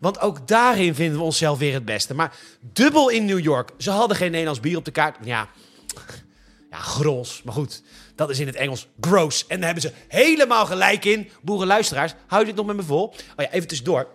Want 0.00 0.20
ook 0.20 0.48
daarin 0.48 0.94
vinden 0.94 1.18
we 1.18 1.24
onszelf 1.24 1.58
weer 1.58 1.72
het 1.72 1.84
beste. 1.84 2.14
Maar 2.14 2.36
dubbel 2.60 3.08
in 3.08 3.24
New 3.24 3.38
York. 3.38 3.70
Ze 3.78 3.90
hadden 3.90 4.16
geen 4.16 4.30
Nederlands 4.30 4.60
bier 4.60 4.76
op 4.76 4.84
de 4.84 4.90
kaart. 4.90 5.16
Ja, 5.24 5.48
ja 6.70 6.78
grols. 6.78 7.42
Maar 7.44 7.54
goed, 7.54 7.82
dat 8.14 8.30
is 8.30 8.38
in 8.38 8.46
het 8.46 8.56
Engels 8.56 8.86
gross. 9.00 9.46
En 9.46 9.56
daar 9.56 9.72
hebben 9.72 9.90
ze 9.90 9.92
helemaal 10.08 10.66
gelijk 10.66 11.04
in. 11.04 11.28
Boerenluisteraars, 11.42 12.14
hou 12.26 12.44
dit 12.44 12.54
nog 12.54 12.66
met 12.66 12.76
me 12.76 12.82
vol. 12.82 13.02
Oh 13.06 13.14
ja, 13.36 13.50
even 13.50 13.68
tussendoor. 13.68 14.08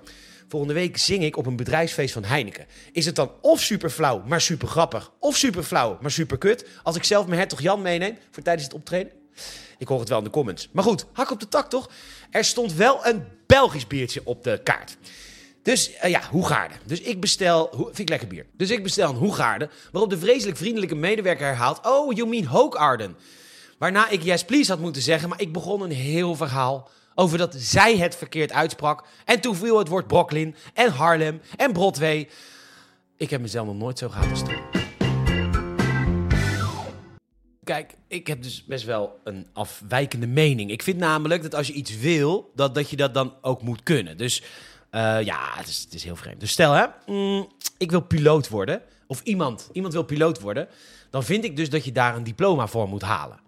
Volgende 0.47 0.73
week 0.73 0.97
zing 0.97 1.23
ik 1.23 1.37
op 1.37 1.45
een 1.45 1.55
bedrijfsfeest 1.55 2.13
van 2.13 2.23
Heineken. 2.23 2.65
Is 2.91 3.05
het 3.05 3.15
dan 3.15 3.31
of 3.41 3.61
super 3.61 3.89
flauw, 3.89 4.23
maar 4.25 4.41
super 4.41 4.67
grappig, 4.67 5.11
of 5.19 5.37
super 5.37 5.63
flauw, 5.63 5.97
maar 6.01 6.11
super 6.11 6.37
kut, 6.37 6.65
als 6.83 6.95
ik 6.95 7.03
zelf 7.03 7.25
mijn 7.25 7.39
hertog 7.39 7.61
Jan 7.61 7.81
meeneem 7.81 8.17
voor 8.31 8.43
tijdens 8.43 8.65
het 8.65 8.75
optreden? 8.75 9.11
Ik 9.77 9.87
hoor 9.87 9.99
het 9.99 10.09
wel 10.09 10.17
in 10.17 10.23
de 10.23 10.29
comments. 10.29 10.69
Maar 10.71 10.83
goed, 10.83 11.05
hak 11.13 11.31
op 11.31 11.39
de 11.39 11.47
tak 11.47 11.69
toch? 11.69 11.89
Er 12.31 12.45
stond 12.45 12.73
wel 12.73 13.05
een 13.05 13.23
Belgisch 13.47 13.87
biertje 13.87 14.21
op 14.23 14.43
de 14.43 14.59
kaart. 14.63 14.97
Dus 15.63 15.91
uh, 16.03 16.09
ja, 16.09 16.21
Hoegaarde. 16.29 16.75
Dus 16.85 17.01
ik 17.01 17.19
bestel, 17.19 17.69
vind 17.71 17.99
ik 17.99 18.09
lekker 18.09 18.27
bier. 18.27 18.45
Dus 18.57 18.69
ik 18.69 18.83
bestel 18.83 19.09
een 19.09 19.15
Hoegaarde, 19.15 19.69
waarop 19.91 20.09
de 20.09 20.17
vreselijk 20.17 20.57
vriendelijke 20.57 20.95
medewerker 20.95 21.45
herhaalt: 21.45 21.79
Oh, 21.85 22.15
you 22.15 22.29
mean 22.29 22.45
Hoogarden. 22.45 23.15
Waarna 23.77 24.09
ik 24.09 24.23
yes 24.23 24.45
please 24.45 24.71
had 24.71 24.79
moeten 24.79 25.01
zeggen, 25.01 25.29
maar 25.29 25.41
ik 25.41 25.53
begon 25.53 25.81
een 25.81 25.91
heel 25.91 26.35
verhaal 26.35 26.89
over 27.19 27.37
dat 27.37 27.55
zij 27.57 27.97
het 27.97 28.15
verkeerd 28.15 28.51
uitsprak. 28.51 29.03
En 29.25 29.39
toen 29.39 29.55
viel 29.55 29.77
het 29.77 29.87
woord 29.87 30.07
Brooklyn 30.07 30.55
en 30.73 30.91
Harlem 30.91 31.41
en 31.55 31.73
Broadway. 31.73 32.29
Ik 33.17 33.29
heb 33.29 33.41
mezelf 33.41 33.65
nog 33.65 33.75
nooit 33.75 33.97
zo 33.97 34.09
gehad 34.09 34.29
als 34.29 34.43
toen. 34.43 34.85
Kijk, 37.63 37.93
ik 38.07 38.27
heb 38.27 38.43
dus 38.43 38.65
best 38.65 38.85
wel 38.85 39.19
een 39.23 39.47
afwijkende 39.53 40.27
mening. 40.27 40.71
Ik 40.71 40.83
vind 40.83 40.97
namelijk 40.97 41.41
dat 41.41 41.55
als 41.55 41.67
je 41.67 41.73
iets 41.73 41.97
wil, 41.97 42.51
dat, 42.55 42.75
dat 42.75 42.89
je 42.89 42.95
dat 42.95 43.13
dan 43.13 43.33
ook 43.41 43.61
moet 43.61 43.83
kunnen. 43.83 44.17
Dus 44.17 44.41
uh, 44.91 45.21
ja, 45.21 45.39
het 45.55 45.67
is, 45.67 45.77
het 45.83 45.93
is 45.93 46.03
heel 46.03 46.15
vreemd. 46.15 46.39
Dus 46.39 46.51
stel 46.51 46.71
hè, 46.71 46.85
mm, 47.05 47.47
ik 47.77 47.91
wil 47.91 48.01
piloot 48.01 48.49
worden. 48.49 48.81
Of 49.07 49.21
iemand, 49.23 49.69
iemand 49.71 49.93
wil 49.93 50.03
piloot 50.03 50.39
worden. 50.39 50.67
Dan 51.09 51.23
vind 51.23 51.43
ik 51.43 51.55
dus 51.55 51.69
dat 51.69 51.85
je 51.85 51.91
daar 51.91 52.15
een 52.15 52.23
diploma 52.23 52.67
voor 52.67 52.87
moet 52.87 53.01
halen. 53.01 53.39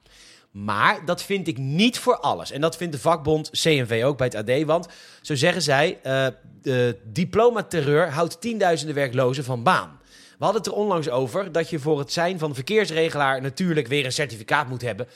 Maar 0.51 1.06
dat 1.06 1.24
vind 1.24 1.48
ik 1.48 1.58
niet 1.58 2.00
voor 2.00 2.18
alles. 2.18 2.51
En 2.51 2.62
dat 2.62 2.77
vindt 2.77 2.94
de 2.94 3.00
vakbond 3.00 3.50
CNV 3.50 4.01
ook 4.06 4.18
bij 4.18 4.32
het 4.34 4.50
AD. 4.50 4.63
Want 4.63 4.88
zo 5.22 5.36
zeggen 5.36 5.62
zij: 5.62 6.00
uh, 6.03 6.27
de 6.62 6.98
diploma-terreur 7.03 8.12
houdt 8.12 8.41
tienduizenden 8.41 8.96
werklozen 8.96 9.44
van 9.44 9.63
baan. 9.63 10.00
We 10.38 10.46
hadden 10.46 10.63
het 10.63 10.72
er 10.72 10.77
onlangs 10.77 11.10
over 11.10 11.51
dat 11.51 11.70
je 11.70 11.79
voor 11.79 12.00
het 12.00 12.12
zijn 12.12 12.39
van 12.39 12.56
verkeersregelaar 12.56 13.41
natuurlijk 13.41 13.88
weer 13.88 14.06
een 14.06 14.12
certificaat 14.12 14.70
moet 14.70 14.82
hebben. 14.82 15.08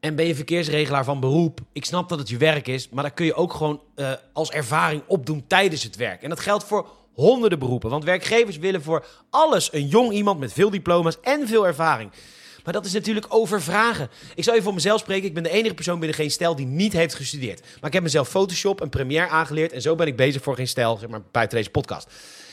En 0.00 0.14
ben 0.14 0.26
je 0.26 0.34
verkeersregelaar 0.34 1.04
van 1.04 1.20
beroep, 1.20 1.60
ik 1.72 1.84
snap 1.84 2.08
dat 2.08 2.18
het 2.18 2.28
je 2.28 2.36
werk 2.36 2.66
is, 2.68 2.88
maar 2.88 3.04
dat 3.04 3.14
kun 3.14 3.26
je 3.26 3.34
ook 3.34 3.52
gewoon 3.52 3.82
uh, 3.96 4.12
als 4.32 4.50
ervaring 4.50 5.02
opdoen 5.06 5.44
tijdens 5.46 5.82
het 5.82 5.96
werk. 5.96 6.22
En 6.22 6.28
dat 6.28 6.40
geldt 6.40 6.64
voor 6.64 6.88
honderden 7.14 7.58
beroepen, 7.58 7.90
want 7.90 8.04
werkgevers 8.04 8.58
willen 8.58 8.82
voor 8.82 9.06
alles 9.30 9.72
een 9.72 9.86
jong 9.86 10.12
iemand 10.12 10.38
met 10.38 10.52
veel 10.52 10.70
diploma's 10.70 11.20
en 11.20 11.48
veel 11.48 11.66
ervaring. 11.66 12.10
Maar 12.70 12.80
dat 12.80 12.88
is 12.88 12.96
natuurlijk 12.96 13.26
overvragen. 13.28 14.10
Ik 14.34 14.44
zal 14.44 14.52
even 14.52 14.64
voor 14.64 14.74
mezelf 14.74 15.00
spreken. 15.00 15.26
Ik 15.28 15.34
ben 15.34 15.42
de 15.42 15.50
enige 15.50 15.74
persoon 15.74 15.98
binnen 15.98 16.16
geen 16.16 16.30
stijl 16.30 16.56
die 16.56 16.66
niet 16.66 16.92
heeft 16.92 17.14
gestudeerd. 17.14 17.60
Maar 17.60 17.88
ik 17.88 17.92
heb 17.92 18.02
mezelf 18.02 18.28
Photoshop 18.28 18.80
en 18.80 18.88
Premiere 18.88 19.28
aangeleerd. 19.28 19.72
En 19.72 19.82
zo 19.82 19.94
ben 19.94 20.06
ik 20.06 20.16
bezig 20.16 20.42
voor 20.42 20.54
geen 20.54 20.68
zeg 20.68 21.08
maar, 21.08 21.20
buiten 21.30 21.56
deze 21.56 21.70
podcast. 21.70 22.08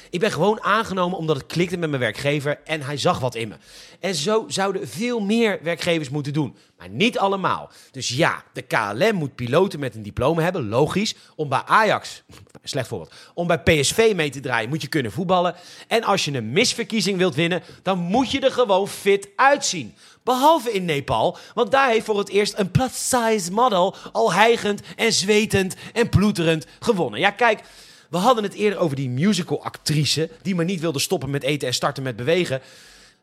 Ik 0.10 0.20
ben 0.20 0.32
gewoon 0.32 0.64
aangenomen 0.64 1.18
omdat 1.18 1.36
het 1.36 1.46
klikte 1.46 1.78
met 1.78 1.90
mijn 1.90 2.02
werkgever 2.02 2.60
en 2.64 2.82
hij 2.82 2.98
zag 2.98 3.20
wat 3.20 3.36
in 3.36 3.48
me. 3.48 3.56
En 4.00 4.16
zo 4.16 4.46
zouden 4.48 4.88
veel 4.88 5.20
meer 5.20 5.60
werkgevers 5.64 6.10
moeten 6.10 6.34
doen, 6.34 6.56
maar 6.78 6.90
niet 6.90 7.18
allemaal. 7.18 7.70
Dus 7.92 8.10
ja, 8.10 8.44
de 8.54 8.62
KLM 8.62 9.16
moet 9.16 9.36
piloten 9.36 9.80
met 9.80 9.96
een 9.96 10.04
diploma 10.04 10.42
hebben, 10.42 10.70
logisch. 10.70 11.16
Om 11.36 11.50
bij 11.50 11.62
Ajax, 11.66 12.24
slecht 12.64 12.88
voorbeeld, 12.88 13.14
om 13.34 13.48
bij 13.48 13.60
PSV 13.60 14.14
mee 14.16 14.30
te 14.30 14.40
draaien 14.40 14.70
moet 14.70 14.82
je 14.82 14.88
kunnen 14.88 15.12
voetballen. 15.12 15.56
En 15.88 16.04
als 16.04 16.26
je 16.26 16.34
een 16.34 16.52
misverkiezing 16.52 17.18
wilt 17.18 17.36
winnen, 17.36 17.64
dan 17.82 17.98
moet 17.98 18.32
je 18.32 18.40
er 18.40 18.52
gewoon 18.52 18.88
fit 18.88 19.30
uitzien. 19.36 19.96
Behalve 20.24 20.72
in 20.72 20.86
Nepal, 20.86 21.38
want 21.54 21.72
daar 21.72 21.90
heeft 21.90 22.06
voor 22.06 22.18
het 22.18 22.30
eerst 22.30 22.58
een 22.58 22.72
plus-size 22.72 23.52
model 23.52 23.96
al 24.12 24.34
hijgend 24.34 24.82
en 24.96 25.14
zwetend 25.14 25.76
en 25.94 26.10
ploeterend 26.10 26.66
gewonnen. 26.80 27.20
Ja, 27.20 27.32
kijk, 27.32 27.62
we 28.10 28.18
hadden 28.18 28.44
het 28.44 28.54
eerder 28.54 28.80
over 28.80 28.96
die 28.96 29.10
musical-actrice 29.10 30.30
die 30.42 30.56
maar 30.56 30.66
niet 30.66 30.80
wilde 30.80 31.00
stoppen 31.00 31.30
met 31.30 31.44
eten 31.44 31.68
en 31.68 31.74
starten 31.74 32.04
met 32.04 32.16
bewegen. 32.16 32.62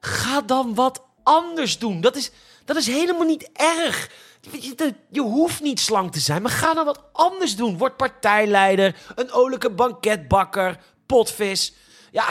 Ga 0.00 0.40
dan 0.40 0.74
wat 0.74 1.02
anders 1.22 1.78
doen. 1.78 2.00
Dat 2.00 2.16
is, 2.16 2.30
dat 2.64 2.76
is 2.76 2.86
helemaal 2.86 3.26
niet 3.26 3.50
erg. 3.52 4.10
Je, 4.50 4.94
je 5.10 5.20
hoeft 5.20 5.62
niet 5.62 5.80
slank 5.80 6.12
te 6.12 6.20
zijn, 6.20 6.42
maar 6.42 6.50
ga 6.50 6.74
dan 6.74 6.84
wat 6.84 7.02
anders 7.12 7.56
doen. 7.56 7.78
Word 7.78 7.96
partijleider, 7.96 8.96
een 9.14 9.32
olijke 9.32 9.70
banketbakker, 9.70 10.78
potvis. 11.06 11.74
Ja, 12.14 12.26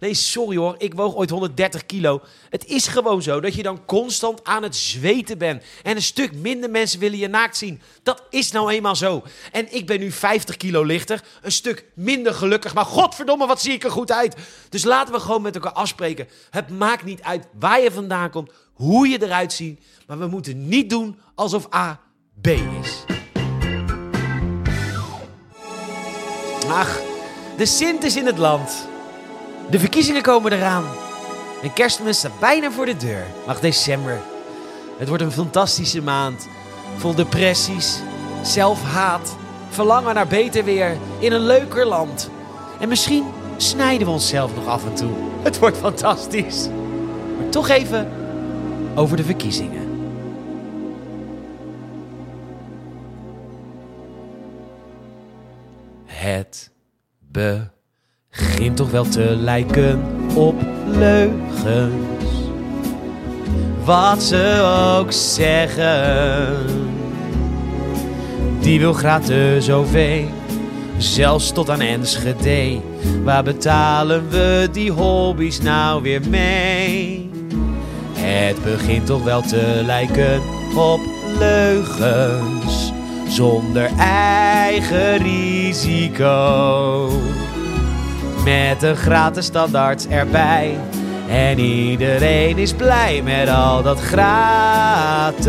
nee, 0.00 0.14
sorry 0.14 0.56
hoor. 0.56 0.74
Ik 0.78 0.94
woog 0.94 1.14
ooit 1.14 1.30
130 1.30 1.86
kilo. 1.86 2.22
Het 2.50 2.66
is 2.66 2.86
gewoon 2.86 3.22
zo 3.22 3.40
dat 3.40 3.54
je 3.54 3.62
dan 3.62 3.84
constant 3.84 4.44
aan 4.44 4.62
het 4.62 4.76
zweten 4.76 5.38
bent. 5.38 5.62
En 5.82 5.96
een 5.96 6.02
stuk 6.02 6.32
minder 6.34 6.70
mensen 6.70 7.00
willen 7.00 7.18
je 7.18 7.28
naakt 7.28 7.56
zien. 7.56 7.80
Dat 8.02 8.22
is 8.30 8.50
nou 8.50 8.70
eenmaal 8.70 8.96
zo. 8.96 9.22
En 9.52 9.74
ik 9.74 9.86
ben 9.86 10.00
nu 10.00 10.12
50 10.12 10.56
kilo 10.56 10.82
lichter. 10.82 11.22
Een 11.42 11.52
stuk 11.52 11.84
minder 11.94 12.34
gelukkig. 12.34 12.74
Maar 12.74 12.84
godverdomme, 12.84 13.46
wat 13.46 13.60
zie 13.60 13.72
ik 13.72 13.84
er 13.84 13.90
goed 13.90 14.12
uit. 14.12 14.36
Dus 14.68 14.84
laten 14.84 15.14
we 15.14 15.20
gewoon 15.20 15.42
met 15.42 15.54
elkaar 15.54 15.72
afspreken. 15.72 16.28
Het 16.50 16.68
maakt 16.68 17.04
niet 17.04 17.22
uit 17.22 17.46
waar 17.58 17.80
je 17.80 17.90
vandaan 17.90 18.30
komt, 18.30 18.50
hoe 18.72 19.08
je 19.08 19.22
eruit 19.22 19.52
ziet. 19.52 19.80
Maar 20.06 20.18
we 20.18 20.26
moeten 20.26 20.68
niet 20.68 20.90
doen 20.90 21.18
alsof 21.34 21.74
A 21.74 22.00
B 22.40 22.46
is. 22.46 23.04
Ach, 26.68 27.00
de 27.56 27.66
Sint 27.66 28.04
is 28.04 28.16
in 28.16 28.26
het 28.26 28.38
land. 28.38 28.85
De 29.70 29.78
verkiezingen 29.78 30.22
komen 30.22 30.52
eraan. 30.52 30.84
En 31.62 31.72
kerstmis 31.72 32.18
staat 32.18 32.38
bijna 32.40 32.70
voor 32.70 32.86
de 32.86 32.96
deur. 32.96 33.26
Ach, 33.46 33.60
december. 33.60 34.18
Het 34.98 35.08
wordt 35.08 35.22
een 35.22 35.32
fantastische 35.32 36.02
maand. 36.02 36.48
Vol 36.96 37.14
depressies, 37.14 38.00
zelfhaat, 38.42 39.36
verlangen 39.68 40.14
naar 40.14 40.26
beter 40.26 40.64
weer 40.64 40.96
in 41.18 41.32
een 41.32 41.46
leuker 41.46 41.86
land. 41.86 42.30
En 42.80 42.88
misschien 42.88 43.24
snijden 43.56 44.06
we 44.06 44.12
onszelf 44.12 44.54
nog 44.54 44.66
af 44.66 44.84
en 44.84 44.94
toe. 44.94 45.12
Het 45.42 45.58
wordt 45.58 45.76
fantastisch. 45.76 46.68
Maar 47.38 47.48
toch 47.48 47.68
even 47.68 48.12
over 48.94 49.16
de 49.16 49.24
verkiezingen. 49.24 49.84
Het 56.04 56.70
begint 58.36 58.76
toch 58.76 58.90
wel 58.90 59.04
te 59.04 59.36
lijken 59.38 60.02
op 60.34 60.54
leugens. 60.86 62.14
Wat 63.84 64.22
ze 64.22 64.60
ook 64.98 65.12
zeggen. 65.12 66.56
Die 68.60 68.80
wil 68.80 68.92
gratis 68.92 69.70
OV, 69.70 70.22
zelfs 70.98 71.52
tot 71.52 71.70
aan 71.70 71.80
Enschede. 71.80 72.80
Waar 73.24 73.42
betalen 73.42 74.28
we 74.28 74.68
die 74.72 74.90
hobby's 74.90 75.60
nou 75.60 76.02
weer 76.02 76.22
mee? 76.28 77.30
Het 78.12 78.64
begint 78.64 79.06
toch 79.06 79.24
wel 79.24 79.42
te 79.42 79.82
lijken 79.84 80.40
op 80.76 81.00
leugens 81.38 82.92
zonder 83.28 83.90
eigen 83.98 85.16
risico. 85.16 87.08
Met 88.46 88.82
een 88.82 88.96
gratis 88.96 89.44
standaard 89.44 90.08
erbij. 90.08 90.78
En 91.28 91.58
iedereen 91.58 92.58
is 92.58 92.72
blij 92.72 93.22
met 93.22 93.48
al 93.48 93.82
dat 93.82 94.00
gratis 94.00 95.40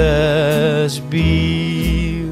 bier. 1.09 2.25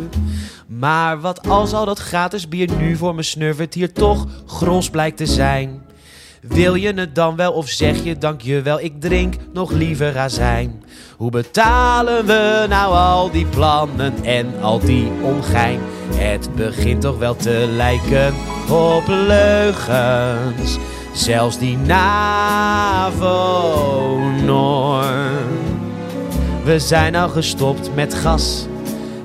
Maar 0.68 1.20
wat 1.20 1.48
als 1.48 1.74
al 1.74 1.86
dat 1.86 2.00
gratis 2.00 2.48
bier 2.48 2.72
nu 2.78 2.96
voor 2.96 3.16
me 3.16 3.24
snuffert 3.24 3.74
hier 3.74 3.94
toch 3.94 4.26
gros 4.46 4.90
blijkt 4.90 5.18
te 5.18 5.26
zijn? 5.26 5.85
Wil 6.48 6.76
je 6.76 6.94
het 6.94 7.16
dan 7.16 7.36
wel 7.36 7.52
of 7.52 7.70
zeg 7.70 8.04
je 8.04 8.18
dankjewel, 8.18 8.80
ik 8.80 9.02
drink 9.02 9.34
nog 9.54 9.72
liever 9.72 10.18
azijn? 10.18 10.84
Hoe 11.18 11.32
betalen 11.32 12.26
we 12.26 12.66
nou 12.70 12.94
al 12.94 13.32
die 13.32 13.46
plannen 13.46 14.14
en 14.24 14.62
al 14.62 14.80
die 14.80 15.12
ongein? 15.22 15.80
Het 16.16 16.50
begint 16.56 17.02
toch 17.02 17.18
wel 17.18 17.36
te 17.36 17.68
lijken 17.76 18.34
op 18.70 19.04
leugens. 19.08 20.78
Zelfs 21.14 21.58
die 21.58 21.78
NAVO-norm. 21.78 23.24
We 26.64 26.80
zijn 26.80 27.16
al 27.16 27.30
gestopt 27.30 27.96
met 27.96 28.14
gas. 28.14 28.68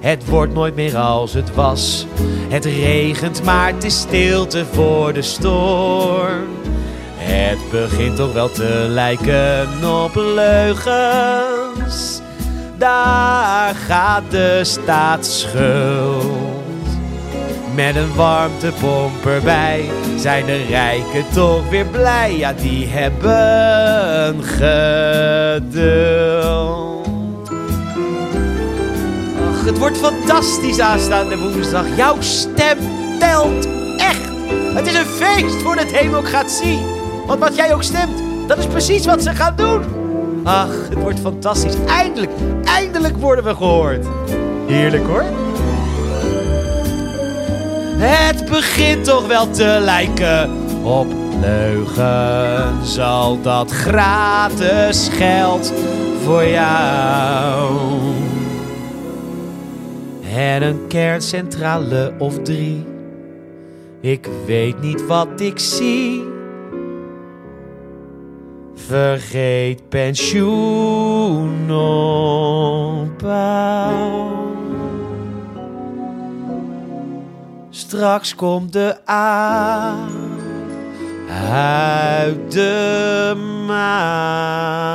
Het 0.01 0.29
wordt 0.29 0.53
nooit 0.53 0.75
meer 0.75 0.97
als 0.97 1.33
het 1.33 1.55
was. 1.55 2.07
Het 2.49 2.65
regent, 2.65 3.43
maar 3.45 3.75
het 3.75 3.85
is 3.85 4.01
stilte 4.01 4.65
voor 4.65 5.13
de 5.13 5.23
storm. 5.23 6.60
Het 7.23 7.71
begint 7.71 8.17
toch 8.17 8.33
wel 8.33 8.51
te 8.51 8.87
lijken 8.89 9.69
op 10.05 10.15
leugens. 10.15 12.21
Daar 12.79 13.75
gaat 13.75 14.31
de 14.31 14.61
staatsschuld. 14.63 16.25
Met 17.75 17.97
een 17.97 18.15
warmtepomp 18.15 19.27
erbij 19.27 19.91
zijn 20.17 20.47
de 20.47 20.65
rijken 20.69 21.25
toch 21.33 21.69
weer 21.69 21.87
blij. 21.87 22.37
Ja, 22.37 22.53
die 22.53 22.87
hebben 22.87 24.45
geduld. 24.45 25.79
Ach, 29.51 29.65
het 29.65 29.79
wordt 29.79 29.99
fantastisch 29.99 30.81
aanstaande 30.81 31.39
woensdag. 31.39 31.85
Jouw 31.97 32.21
stem 32.21 32.79
telt 33.19 33.69
echt. 33.97 34.29
Het 34.75 34.87
is 34.87 34.95
een 34.95 35.07
feest 35.07 35.63
voor 35.63 35.77
de 35.77 35.99
democratie. 36.03 37.00
Want 37.31 37.43
wat 37.43 37.57
jij 37.57 37.75
ook 37.75 37.83
stemt, 37.83 38.23
dat 38.47 38.59
is 38.59 38.67
precies 38.67 39.07
wat 39.07 39.23
ze 39.23 39.35
gaan 39.35 39.57
doen. 39.57 39.83
Ach, 40.45 40.89
het 40.89 40.95
wordt 40.95 41.21
fantastisch. 41.21 41.75
Eindelijk, 41.87 42.31
eindelijk 42.65 43.17
worden 43.17 43.45
we 43.45 43.55
gehoord. 43.55 44.07
Heerlijk 44.67 45.07
hoor. 45.07 45.25
Het 47.99 48.51
begint 48.51 49.05
toch 49.05 49.27
wel 49.27 49.51
te 49.51 49.79
lijken 49.81 50.51
op 50.83 51.07
leugens. 51.41 52.99
Al 52.99 53.43
dat 53.43 53.71
gratis 53.71 55.09
geld 55.09 55.73
voor 56.25 56.45
jou. 56.45 57.79
En 60.35 60.63
een 60.63 60.87
kerncentrale 60.89 62.13
of 62.19 62.39
drie. 62.43 62.87
Ik 64.01 64.29
weet 64.47 64.81
niet 64.81 65.07
wat 65.07 65.41
ik 65.41 65.59
zie. 65.59 66.30
Vergeet 68.87 69.89
pensioen 69.89 71.71
opbouw. 73.01 73.59
Straks 77.71 78.35
komt 78.35 78.73
de 78.73 78.97
A 79.09 79.95
uit 81.53 82.53
de 82.53 83.35
mouw. 83.67 84.91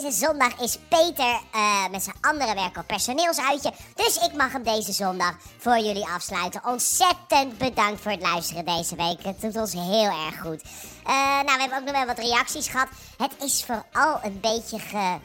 Deze 0.00 0.18
zondag 0.18 0.60
is 0.60 0.78
Peter 0.88 1.40
eh, 1.52 1.88
met 1.90 2.02
zijn 2.02 2.16
andere 2.20 2.54
werk 2.54 2.76
op 2.76 2.86
personeelsuitje. 2.86 3.72
Dus 3.94 4.16
ik 4.16 4.32
mag 4.32 4.52
hem 4.52 4.62
deze 4.62 4.92
zondag 4.92 5.34
voor 5.58 5.78
jullie 5.78 6.06
afsluiten. 6.06 6.64
Ontzettend 6.64 7.58
bedankt 7.58 8.00
voor 8.00 8.10
het 8.10 8.20
luisteren 8.20 8.64
deze 8.64 8.96
week. 8.96 9.22
Het 9.22 9.40
doet 9.40 9.56
ons 9.56 9.72
heel 9.72 10.26
erg 10.26 10.40
goed. 10.40 10.62
Eh, 11.04 11.14
nou, 11.14 11.44
we 11.44 11.60
hebben 11.60 11.78
ook 11.78 11.84
nog 11.84 11.94
wel 11.94 12.06
wat 12.06 12.18
reacties 12.18 12.68
gehad. 12.68 12.88
Het 13.16 13.32
is 13.38 13.64
vooral 13.64 14.20
een 14.22 14.40
beetje 14.40 14.78
ge 14.78 15.18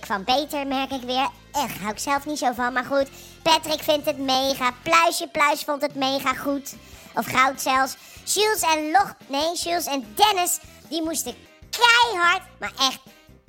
van 0.00 0.24
Peter, 0.24 0.66
merk 0.66 0.90
ik 0.90 1.02
weer. 1.02 1.28
Echt, 1.52 1.78
hou 1.78 1.92
ik 1.92 1.98
zelf 1.98 2.26
niet 2.26 2.38
zo 2.38 2.52
van, 2.52 2.72
maar 2.72 2.84
goed. 2.84 3.08
Patrick 3.42 3.82
vindt 3.82 4.06
het 4.06 4.18
mega. 4.18 4.72
Pluisje 4.82 5.28
Pluis 5.28 5.62
vond 5.62 5.82
het 5.82 5.94
mega 5.94 6.34
goed. 6.34 6.74
Of 7.14 7.26
goud 7.26 7.60
zelfs. 7.60 7.96
Jules 8.24 8.60
en 8.60 8.90
Log... 8.90 9.14
Nee, 9.26 9.54
Jules 9.54 9.86
en 9.86 10.14
Dennis, 10.14 10.58
die 10.88 11.02
moesten 11.02 11.34
keihard, 11.70 12.42
maar 12.58 12.72
echt 12.78 13.00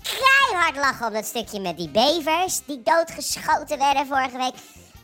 keihard 0.04 0.76
lachen 0.76 1.08
op 1.08 1.14
dat 1.14 1.26
stukje 1.26 1.60
met 1.60 1.78
die 1.78 1.90
bevers... 1.90 2.62
die 2.66 2.82
doodgeschoten 2.84 3.78
werden 3.78 4.08
vorige 4.08 4.38
week. 4.38 4.54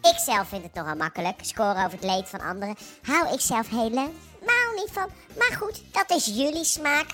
Ik 0.02 0.20
zelf 0.26 0.48
vind 0.48 0.64
het 0.64 0.74
nogal 0.74 0.96
makkelijk, 0.96 1.40
scoren 1.42 1.86
over 1.86 1.92
het 1.92 2.04
leed 2.04 2.30
van 2.30 2.42
anderen. 2.42 2.76
Hou 3.02 3.34
ik 3.34 3.40
zelf 3.40 3.70
helemaal 3.70 4.12
niet 4.76 4.90
van. 4.92 5.10
Maar 5.38 5.58
goed, 5.58 5.82
dat 5.92 6.18
is 6.18 6.26
jullie 6.26 6.64
smaak. 6.64 7.06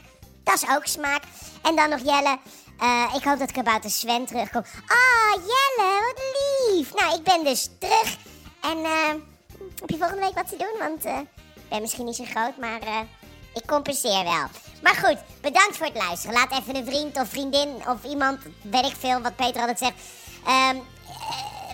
Dat 0.43 0.55
is 0.55 0.69
ook 0.69 0.85
smaak. 0.85 1.23
En 1.61 1.75
dan 1.75 1.89
nog 1.89 1.99
Jelle. 1.99 2.39
Eh, 2.79 3.13
ik 3.15 3.23
hoop 3.23 3.39
dat 3.39 3.51
kabouter 3.51 3.89
Sven 3.89 4.25
terugkomt. 4.25 4.67
Ah, 4.87 5.33
Jelle, 5.33 6.01
wat 6.01 6.21
lief. 6.71 6.93
Nou, 6.93 7.15
ik 7.15 7.23
ben 7.23 7.43
dus 7.43 7.69
terug. 7.79 8.17
En 8.61 8.77
eh, 8.77 9.13
heb 9.79 9.89
je 9.89 9.97
volgende 9.97 10.21
week 10.21 10.35
wat 10.35 10.49
te 10.49 10.57
doen? 10.57 10.79
Want 10.79 11.05
eh, 11.05 11.19
ik 11.53 11.69
ben 11.69 11.81
misschien 11.81 12.05
niet 12.05 12.15
zo 12.15 12.23
groot, 12.23 12.57
maar 12.57 12.79
ik 13.53 13.65
compenseer 13.65 14.23
wel. 14.23 14.64
Maar 14.81 14.95
goed, 14.95 15.17
bedankt 15.41 15.77
voor 15.77 15.85
het 15.85 15.97
luisteren. 15.97 16.35
Laat 16.35 16.51
even 16.51 16.75
een 16.75 16.85
vriend 16.85 17.17
of 17.17 17.29
vriendin 17.29 17.69
of 17.87 18.03
iemand, 18.03 18.39
weet 18.61 18.85
ik 18.85 18.95
veel 18.99 19.21
wat 19.21 19.35
Peter 19.35 19.59
altijd 19.59 19.77
zegt. 19.77 19.93
Eh, 20.45 20.69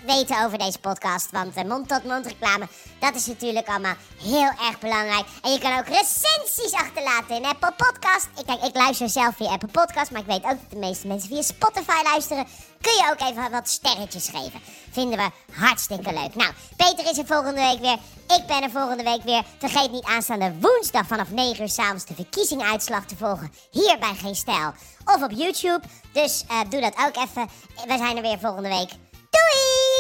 weten 0.06 0.44
over 0.46 0.58
deze 0.58 0.80
podcast. 0.80 1.32
Want 1.32 1.68
mond-tot-mond 1.68 2.26
reclame, 2.26 2.68
dat 3.00 3.16
is 3.16 3.26
natuurlijk 3.26 3.68
allemaal 3.68 3.96
heel 4.22 4.52
erg 4.68 4.80
belangrijk. 4.80 5.26
En 5.42 5.52
je 5.52 5.60
kan 5.60 5.78
ook 5.80 5.88
recensies 5.88 6.74
achterlaten 6.74 7.36
in 7.36 7.46
Apple 7.46 7.74
Podcast. 7.78 8.28
Ik, 8.38 8.46
kijk, 8.46 8.64
ik 8.64 8.76
luister 8.76 9.10
zelf 9.10 9.36
via 9.36 9.50
Apple 9.50 9.70
Podcast, 9.72 10.12
maar 10.12 10.22
ik 10.22 10.28
weet 10.28 10.44
ook 10.44 10.60
dat 10.62 10.70
de 10.70 10.76
meeste 10.76 11.08
mensen 11.08 11.30
via 11.30 11.42
Spotify 11.42 12.04
luisteren. 12.04 12.46
Kun 12.82 12.94
je 12.94 13.10
ook 13.12 13.30
even 13.30 13.52
wat 13.52 13.70
sterretjes 13.70 14.30
geven. 14.30 14.62
Vinden 14.92 15.18
we 15.18 15.30
hartstikke 15.54 16.14
leuk. 16.14 16.36
Nou, 16.36 16.52
Peter 16.76 17.10
is 17.10 17.18
er 17.18 17.26
volgende 17.26 17.62
week 17.62 17.80
weer. 17.80 17.98
Ik 18.38 18.46
ben 18.48 18.64
er 18.64 18.72
volgende 18.72 19.04
week 19.04 19.24
weer. 19.24 19.44
Vergeet 19.58 19.92
niet 19.92 20.06
aanstaande 20.06 20.54
woensdag 20.60 21.08
vanaf 21.08 21.30
9 21.30 21.62
uur 21.62 21.70
s'avonds 21.70 22.06
de 22.06 22.14
verkiezingsuitslag 22.14 23.06
te 23.06 23.16
volgen. 23.16 23.52
Hier 23.72 23.98
bij 24.00 24.16
Geen 24.16 24.36
Stijl. 24.36 24.74
Of 25.06 25.24
op 25.24 25.32
YouTube. 25.32 25.82
Dus 26.14 26.44
uh, 26.52 26.60
doe 26.70 26.82
dat 26.82 26.98
ook 26.98 27.16
even. 27.16 27.50
We 27.88 27.98
zijn 27.98 28.16
er 28.16 28.22
weer 28.22 28.40
volgende 28.40 28.70
week. 28.70 28.90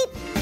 beep. 0.07 0.40